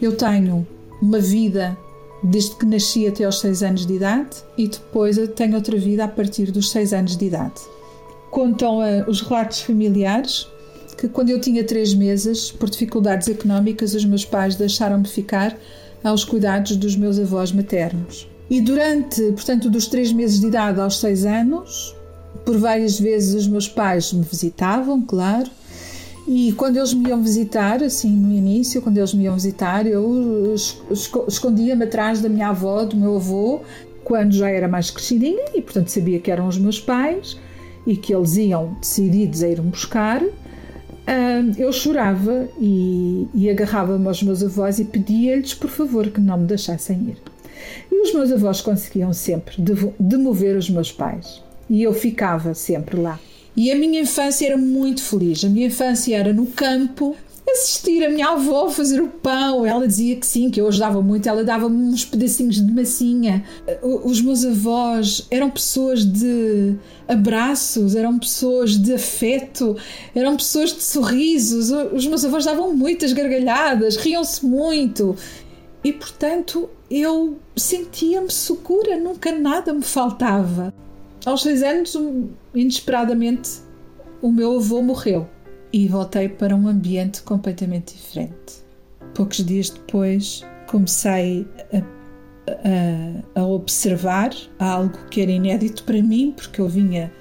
Eu 0.00 0.16
tenho 0.16 0.66
uma 1.00 1.18
vida 1.18 1.76
desde 2.22 2.54
que 2.56 2.66
nasci 2.66 3.06
até 3.06 3.24
aos 3.24 3.40
6 3.40 3.62
anos 3.62 3.86
de 3.86 3.94
idade 3.94 4.36
e 4.56 4.68
depois 4.68 5.16
tenho 5.34 5.56
outra 5.56 5.76
vida 5.76 6.04
a 6.04 6.08
partir 6.08 6.50
dos 6.50 6.70
6 6.70 6.92
anos 6.92 7.16
de 7.16 7.26
idade. 7.26 7.60
Contam 8.30 8.78
uh, 8.78 9.08
os 9.08 9.20
relatos 9.20 9.60
familiares 9.60 10.46
que 10.96 11.08
quando 11.08 11.30
eu 11.30 11.40
tinha 11.40 11.64
3 11.64 11.94
meses, 11.94 12.52
por 12.52 12.70
dificuldades 12.70 13.28
económicas, 13.28 13.94
os 13.94 14.04
meus 14.04 14.24
pais 14.24 14.54
deixaram-me 14.54 15.08
ficar 15.08 15.56
aos 16.04 16.24
cuidados 16.24 16.76
dos 16.76 16.96
meus 16.96 17.18
avós 17.18 17.50
maternos. 17.50 18.28
E 18.48 18.60
durante, 18.60 19.20
portanto, 19.32 19.70
dos 19.70 19.86
3 19.86 20.12
meses 20.12 20.40
de 20.40 20.46
idade 20.46 20.80
aos 20.80 21.00
6 21.00 21.24
anos, 21.24 21.96
por 22.44 22.56
várias 22.58 23.00
vezes 23.00 23.34
os 23.34 23.48
meus 23.48 23.68
pais 23.68 24.12
me 24.12 24.22
visitavam, 24.22 25.00
claro, 25.02 25.50
e 26.26 26.52
quando 26.52 26.76
eles 26.76 26.94
me 26.94 27.08
iam 27.08 27.20
visitar, 27.22 27.82
assim, 27.82 28.10
no 28.10 28.32
início, 28.32 28.80
quando 28.80 28.98
eles 28.98 29.12
me 29.12 29.24
iam 29.24 29.34
visitar, 29.34 29.86
eu 29.86 30.54
escondia-me 31.26 31.84
atrás 31.84 32.20
da 32.20 32.28
minha 32.28 32.48
avó, 32.48 32.84
do 32.84 32.96
meu 32.96 33.16
avô, 33.16 33.60
quando 34.04 34.32
já 34.32 34.48
era 34.48 34.68
mais 34.68 34.90
crescidinha 34.90 35.44
e, 35.54 35.60
portanto, 35.60 35.88
sabia 35.88 36.20
que 36.20 36.30
eram 36.30 36.46
os 36.46 36.58
meus 36.58 36.80
pais 36.80 37.38
e 37.86 37.96
que 37.96 38.14
eles 38.14 38.36
iam 38.36 38.76
decididos 38.80 39.42
a 39.42 39.48
ir-me 39.48 39.70
buscar. 39.70 40.22
eu 41.58 41.72
chorava 41.72 42.48
e, 42.60 43.26
e 43.34 43.50
agarrava-me 43.50 44.06
aos 44.06 44.22
meus 44.22 44.42
avós 44.42 44.78
e 44.78 44.84
pedia-lhes, 44.84 45.54
por 45.54 45.70
favor, 45.70 46.08
que 46.08 46.20
não 46.20 46.38
me 46.38 46.46
deixassem 46.46 46.98
ir. 47.10 47.16
E 47.90 48.02
os 48.02 48.14
meus 48.14 48.30
avós 48.30 48.60
conseguiam 48.60 49.12
sempre 49.12 49.56
demover 49.98 50.56
os 50.56 50.70
meus 50.70 50.92
pais. 50.92 51.42
E 51.68 51.82
eu 51.82 51.92
ficava 51.92 52.54
sempre 52.54 53.00
lá. 53.00 53.18
E 53.56 53.70
a 53.70 53.76
minha 53.76 54.00
infância 54.00 54.46
era 54.46 54.56
muito 54.56 55.02
feliz. 55.02 55.44
A 55.44 55.48
minha 55.48 55.66
infância 55.66 56.16
era 56.16 56.32
no 56.32 56.46
campo, 56.46 57.14
assistir 57.50 58.02
a 58.02 58.08
minha 58.08 58.28
avó 58.28 58.70
fazer 58.70 59.00
o 59.00 59.08
pão. 59.08 59.66
Ela 59.66 59.86
dizia 59.86 60.16
que 60.16 60.26
sim, 60.26 60.50
que 60.50 60.60
eu 60.60 60.68
ajudava 60.68 61.02
muito. 61.02 61.28
Ela 61.28 61.44
dava-me 61.44 61.76
uns 61.76 62.04
pedacinhos 62.04 62.56
de 62.56 62.72
massinha. 62.72 63.44
Os 63.82 64.20
meus 64.22 64.44
avós 64.44 65.26
eram 65.30 65.50
pessoas 65.50 66.04
de 66.04 66.76
abraços, 67.06 67.94
eram 67.94 68.18
pessoas 68.18 68.78
de 68.78 68.94
afeto, 68.94 69.76
eram 70.14 70.36
pessoas 70.36 70.72
de 70.72 70.82
sorrisos. 70.82 71.70
Os 71.92 72.06
meus 72.06 72.24
avós 72.24 72.44
davam 72.44 72.74
muitas 72.74 73.12
gargalhadas, 73.12 73.96
riam-se 73.96 74.44
muito. 74.46 75.14
E 75.84 75.92
portanto 75.92 76.70
eu 76.90 77.36
sentia-me 77.56 78.30
segura, 78.30 78.96
nunca 78.98 79.32
nada 79.32 79.72
me 79.72 79.82
faltava. 79.82 80.72
Aos 81.24 81.42
seis 81.42 81.62
anos, 81.62 81.96
inesperadamente, 82.52 83.60
o 84.20 84.30
meu 84.32 84.56
avô 84.56 84.82
morreu 84.82 85.28
e 85.72 85.86
voltei 85.86 86.28
para 86.28 86.54
um 86.56 86.66
ambiente 86.66 87.22
completamente 87.22 87.94
diferente. 87.94 88.64
Poucos 89.14 89.44
dias 89.44 89.70
depois, 89.70 90.44
comecei 90.66 91.46
a, 91.72 91.78
a, 93.36 93.40
a 93.40 93.46
observar 93.46 94.30
algo 94.58 94.98
que 95.10 95.20
era 95.20 95.30
inédito 95.30 95.84
para 95.84 96.02
mim, 96.02 96.32
porque 96.36 96.60
eu 96.60 96.68
vinha 96.68 97.12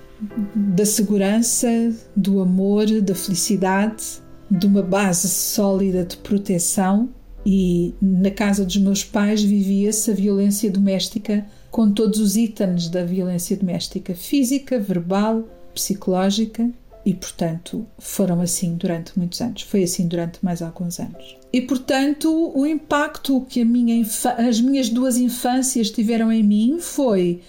da 0.55 0.85
segurança, 0.85 1.67
do 2.15 2.41
amor, 2.41 2.87
da 3.01 3.13
felicidade, 3.13 4.03
de 4.49 4.65
uma 4.65 4.81
base 4.81 5.27
sólida 5.27 6.03
de 6.03 6.17
proteção 6.17 7.09
e 7.45 7.93
na 8.01 8.31
casa 8.31 8.65
dos 8.65 8.77
meus 8.77 9.03
pais 9.03 9.43
vivia-se 9.43 10.11
a 10.11 10.13
violência 10.13 10.69
doméstica 10.69 11.45
com 11.71 11.91
todos 11.91 12.19
os 12.19 12.35
itens 12.35 12.89
da 12.89 13.03
violência 13.03 13.55
doméstica, 13.55 14.13
física, 14.13 14.77
verbal, 14.77 15.47
psicológica, 15.73 16.69
e 17.03 17.13
portanto 17.13 17.87
foram 17.97 18.41
assim 18.41 18.75
durante 18.75 19.17
muitos 19.17 19.41
anos. 19.41 19.63
Foi 19.63 19.83
assim 19.83 20.07
durante 20.07 20.43
mais 20.43 20.61
alguns 20.61 20.99
anos. 20.99 21.35
E 21.51 21.61
portanto 21.61 22.51
o 22.53 22.65
impacto 22.65 23.41
que 23.49 23.63
minha 23.65 24.05
as 24.37 24.61
minhas 24.61 24.89
duas 24.89 25.17
infâncias 25.17 25.89
tiveram 25.89 26.31
em 26.31 26.43
mim 26.43 26.77
foi 26.79 27.41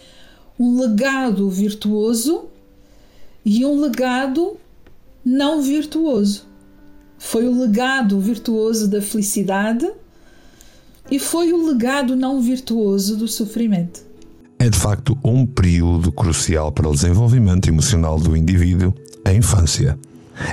um 0.58 0.80
legado 0.80 1.50
virtuoso 1.50 2.46
e 3.44 3.64
um 3.66 3.78
legado 3.80 4.56
não 5.24 5.61
virtuoso. 5.61 6.46
Foi 7.18 7.46
o 7.46 7.61
legado 7.61 8.18
virtuoso 8.18 8.88
da 8.88 9.02
felicidade 9.02 9.90
e 11.11 11.18
foi 11.18 11.52
o 11.52 11.66
legado 11.66 12.16
não 12.16 12.40
virtuoso 12.40 13.16
do 13.16 13.28
sofrimento. 13.28 14.12
É 14.62 14.70
de 14.70 14.79
facto 14.79 15.18
um 15.25 15.44
período 15.44 16.12
crucial 16.12 16.70
para 16.70 16.88
o 16.88 16.92
desenvolvimento 16.92 17.68
emocional 17.68 18.16
do 18.16 18.37
indivíduo, 18.37 18.94
a 19.25 19.33
infância. 19.33 19.98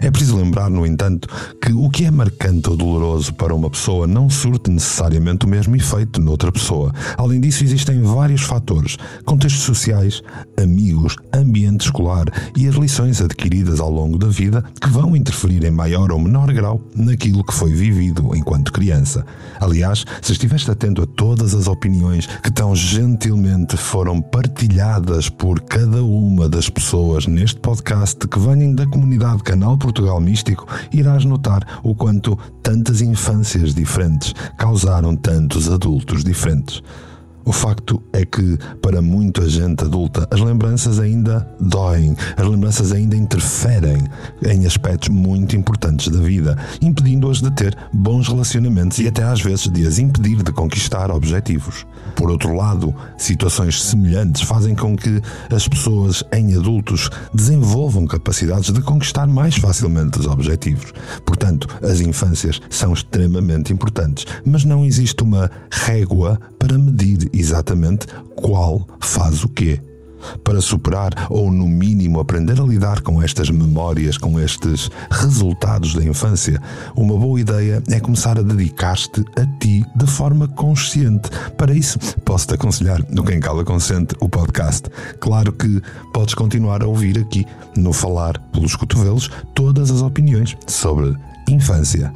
É 0.02 0.10
preciso 0.10 0.38
lembrar, 0.38 0.70
no 0.70 0.86
entanto, 0.86 1.28
que 1.62 1.72
o 1.74 1.90
que 1.90 2.06
é 2.06 2.12
marcante 2.12 2.70
ou 2.70 2.78
doloroso 2.78 3.34
para 3.34 3.54
uma 3.54 3.70
pessoa 3.70 4.06
não 4.06 4.30
surte 4.30 4.70
necessariamente 4.70 5.46
o 5.46 5.50
mesmo 5.50 5.76
efeito 5.76 6.22
noutra 6.22 6.52
pessoa. 6.52 6.94
Além 7.18 7.40
disso, 7.40 7.64
existem 7.64 8.02
vários 8.02 8.42
fatores: 8.42 8.98
contextos 9.26 9.64
sociais, 9.64 10.22
amigos, 10.62 11.16
ambiente 11.34 11.86
escolar 11.86 12.26
e 12.56 12.68
as 12.68 12.76
lições 12.76 13.22
adquiridas 13.22 13.80
ao 13.80 13.92
longo 13.92 14.18
da 14.18 14.28
vida 14.28 14.64
que 14.82 14.90
vão 14.90 15.16
interferir 15.16 15.64
em 15.64 15.72
maior 15.72 16.12
ou 16.12 16.20
menor 16.20 16.52
grau 16.54 16.82
naquilo 16.96 17.44
que 17.44 17.54
foi 17.54 17.74
vivido 17.74 18.36
enquanto 18.36 18.74
criança. 18.74 19.26
Aliás, 19.60 20.06
se 20.22 20.32
estiveste 20.32 20.72
atento 20.72 21.02
a 21.02 21.08
todas 21.08 21.54
as 21.54 21.68
opiniões 21.68 22.28
que 22.44 22.52
tão 22.52 22.76
gentilmente 22.76 23.78
foram 23.78 24.22
partilhadas 24.22 25.30
por 25.30 25.62
cada 25.62 26.04
uma 26.04 26.48
das 26.48 26.70
pessoas 26.70 27.28
neste 27.28 27.60
podcast 27.60 28.28
que 28.28 28.40
vêm 28.40 28.74
da 28.74 28.86
comunidade 28.86 29.44
Canal 29.44 29.69
Portugal 29.78 30.20
Místico, 30.20 30.68
irás 30.92 31.26
notar 31.26 31.80
o 31.84 31.94
quanto 31.96 32.38
tantas 32.62 33.02
infâncias 33.02 33.74
diferentes 33.74 34.34
causaram 34.58 35.16
tantos 35.16 35.70
adultos 35.70 36.24
diferentes. 36.24 36.82
O 37.50 37.52
facto 37.52 38.00
é 38.14 38.24
que, 38.24 38.60
para 38.80 39.02
muita 39.02 39.50
gente 39.50 39.84
adulta, 39.84 40.28
as 40.30 40.40
lembranças 40.40 41.00
ainda 41.00 41.52
doem, 41.60 42.16
as 42.38 42.48
lembranças 42.48 42.92
ainda 42.92 43.16
interferem 43.16 44.04
em 44.46 44.68
aspectos 44.68 45.10
muito 45.10 45.56
importantes 45.56 46.10
da 46.10 46.20
vida, 46.20 46.56
impedindo-as 46.80 47.42
de 47.42 47.50
ter 47.50 47.76
bons 47.92 48.28
relacionamentos 48.28 49.00
e 49.00 49.08
até 49.08 49.24
às 49.24 49.42
vezes 49.42 49.68
de 49.68 49.88
as 49.88 49.98
impedir 49.98 50.44
de 50.44 50.52
conquistar 50.52 51.10
objetivos. 51.10 51.88
Por 52.16 52.30
outro 52.30 52.54
lado, 52.54 52.94
situações 53.18 53.82
semelhantes 53.82 54.44
fazem 54.44 54.76
com 54.76 54.96
que 54.96 55.20
as 55.50 55.68
pessoas 55.68 56.24
em 56.32 56.56
adultos 56.56 57.10
desenvolvam 57.34 58.06
capacidades 58.06 58.72
de 58.72 58.82
conquistar 58.82 59.26
mais 59.26 59.56
facilmente 59.56 60.20
os 60.20 60.28
objetivos. 60.28 60.94
Portanto, 61.26 61.68
as 61.82 62.00
infâncias 62.00 62.62
são 62.70 62.94
extremamente 62.94 63.74
importantes, 63.74 64.28
mas 64.46 64.64
não 64.64 64.86
existe 64.86 65.24
uma 65.24 65.50
régua 65.72 66.40
para 66.60 66.78
medir 66.78 67.28
exatamente 67.40 68.08
qual 68.36 68.88
faz 69.00 69.44
o 69.44 69.50
quê 69.50 69.82
para 70.44 70.62
superar 70.62 71.28
ou, 71.30 71.52
no 71.52 71.68
mínimo, 71.68 72.20
aprender 72.20 72.60
a 72.60 72.64
lidar 72.64 73.02
com 73.02 73.22
estas 73.22 73.50
memórias, 73.50 74.18
com 74.18 74.40
estes 74.40 74.90
resultados 75.10 75.94
da 75.94 76.04
infância, 76.04 76.62
uma 76.96 77.18
boa 77.18 77.40
ideia 77.40 77.82
é 77.90 78.00
começar 78.00 78.38
a 78.38 78.42
dedicar-te 78.42 79.24
a 79.38 79.46
ti 79.60 79.86
de 79.96 80.08
forma 80.08 80.48
consciente. 80.48 81.30
Para 81.58 81.74
isso, 81.74 82.00
posso-te 82.24 82.56
aconselhar 82.56 83.04
no 83.10 83.24
Quem 83.24 83.40
Cala 83.40 83.64
Consente, 83.64 84.16
o 84.20 84.30
podcast. 84.30 84.90
Claro 85.20 85.52
que 85.52 85.82
podes 86.14 86.34
continuar 86.34 86.84
a 86.84 86.88
ouvir 86.88 87.18
aqui, 87.20 87.46
no 87.76 87.94
Falar 87.94 88.40
pelos 88.52 88.76
Cotovelos, 88.76 89.30
todas 89.56 89.92
as 89.92 90.02
opiniões 90.02 90.58
sobre 90.68 91.16
infância. 91.48 92.12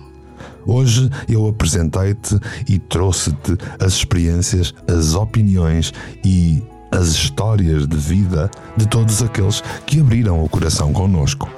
Hoje 0.65 1.10
eu 1.28 1.47
apresentei-te 1.47 2.39
e 2.67 2.80
trouxe-te 2.80 3.58
as 3.80 3.93
experiências, 3.93 4.73
as 4.88 5.13
opiniões 5.13 5.93
e 6.23 6.63
as 6.91 7.08
histórias 7.08 7.88
de 7.88 7.97
vida 7.97 8.49
de 8.78 8.88
todos 8.88 9.21
aqueles 9.21 9.63
que 9.86 9.99
abriram 9.99 10.43
o 10.43 10.49
coração 10.49 10.93
conosco. 10.93 11.49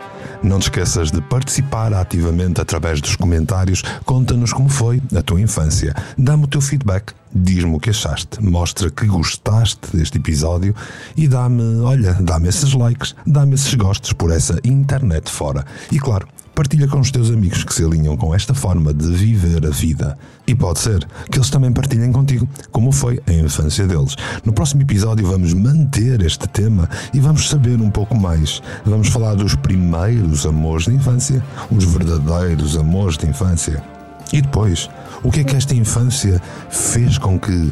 Não 0.42 0.60
te 0.60 0.64
esqueças 0.64 1.12
de 1.12 1.22
participar 1.22 1.94
ativamente 1.94 2.62
através 2.62 3.02
dos 3.02 3.16
comentários. 3.16 3.82
Conta-nos 4.06 4.54
como 4.54 4.70
foi 4.70 5.02
a 5.18 5.22
tua 5.22 5.42
infância. 5.42 5.94
Dá-me 6.18 6.44
o 6.44 6.48
teu 6.48 6.62
feedback. 6.62 7.14
Diz-me 7.34 7.76
o 7.76 7.80
que 7.80 7.90
achaste. 7.90 8.42
Mostra 8.44 8.90
que 8.92 9.08
gostaste 9.08 9.96
deste 9.96 10.18
episódio 10.18 10.76
e 11.18 11.28
dá-me, 11.28 11.80
olha, 11.80 12.14
dá-me 12.14 12.48
esses 12.48 12.74
likes, 12.74 13.16
dá-me 13.26 13.56
esses 13.56 13.74
gostos 13.74 14.14
por 14.14 14.32
essa 14.32 14.60
internet 14.64 15.30
fora. 15.30 15.66
E 15.92 16.00
claro, 16.00 16.28
Partilha 16.56 16.88
com 16.88 17.02
os 17.02 17.12
teus 17.12 17.30
amigos 17.30 17.66
que 17.66 17.74
se 17.74 17.84
alinham 17.84 18.16
com 18.16 18.34
esta 18.34 18.54
forma 18.54 18.94
de 18.94 19.12
viver 19.12 19.68
a 19.68 19.70
vida. 19.70 20.18
E 20.48 20.56
pode 20.56 20.80
ser 20.80 21.06
que 21.30 21.38
eles 21.38 21.50
também 21.50 21.70
partilhem 21.70 22.14
contigo 22.14 22.48
como 22.72 22.94
foi 22.94 23.20
a 23.28 23.34
infância 23.34 23.86
deles. 23.86 24.16
No 24.46 24.54
próximo 24.54 24.82
episódio 24.82 25.28
vamos 25.28 25.54
manter 25.54 26.22
este 26.22 26.48
tema 26.48 26.90
e 27.14 27.20
vamos 27.20 27.50
saber 27.50 27.82
um 27.82 27.92
pouco 27.92 28.16
mais. 28.16 28.62
Vamos 28.86 29.10
falar 29.10 29.36
dos 29.36 29.54
primeiros 29.54 30.46
amores 30.46 30.86
de 30.86 30.94
infância, 30.94 31.44
os 31.70 31.84
verdadeiros 31.84 32.78
amores 32.78 33.18
de 33.18 33.28
infância. 33.28 33.84
E 34.32 34.42
depois, 34.42 34.90
o 35.24 35.32
que 35.32 35.42
é 35.42 35.44
que 35.44 35.58
esta 35.58 35.76
infância 35.76 36.42
fez 36.70 37.18
com 37.18 37.38
que 37.38 37.70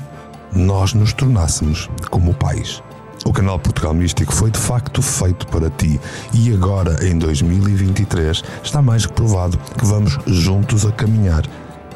nós 0.53 0.93
nos 0.93 1.13
tornássemos 1.13 1.89
como 2.09 2.33
pais? 2.33 2.83
O 3.25 3.31
canal 3.31 3.57
Portugal 3.57 3.93
Místico 3.93 4.33
foi 4.33 4.51
de 4.51 4.59
facto 4.59 5.01
feito 5.01 5.47
para 5.47 5.69
ti 5.69 5.99
e 6.33 6.53
agora, 6.53 7.05
em 7.05 7.17
2023, 7.17 8.43
está 8.63 8.81
mais 8.81 9.05
que 9.05 9.13
provado 9.13 9.57
que 9.57 9.85
vamos 9.85 10.17
juntos 10.27 10.85
a 10.85 10.91
caminhar. 10.91 11.43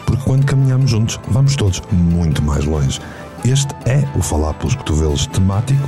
Porque 0.05 0.23
quando 0.23 0.45
caminhamos 0.45 0.89
juntos, 0.89 1.19
vamos 1.27 1.55
todos 1.55 1.81
muito 1.91 2.41
mais 2.41 2.63
longe. 2.63 3.01
Este 3.43 3.73
é 3.85 4.07
o 4.17 4.21
Falar 4.21 4.53
pelos 4.53 4.75
Cotovelos 4.75 5.27
temático 5.27 5.87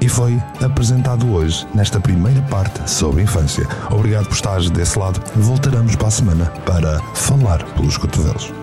e 0.00 0.08
foi 0.08 0.40
apresentado 0.60 1.32
hoje 1.32 1.66
nesta 1.74 2.00
primeira 2.00 2.42
parte 2.42 2.88
sobre 2.90 3.22
infância. 3.22 3.66
Obrigado 3.90 4.26
por 4.26 4.34
estares 4.34 4.70
desse 4.70 4.98
lado. 4.98 5.20
Voltaremos 5.36 5.94
para 5.94 6.08
a 6.08 6.10
semana 6.10 6.46
para 6.66 7.00
Falar 7.14 7.64
pelos 7.74 7.96
Cotovelos. 7.96 8.57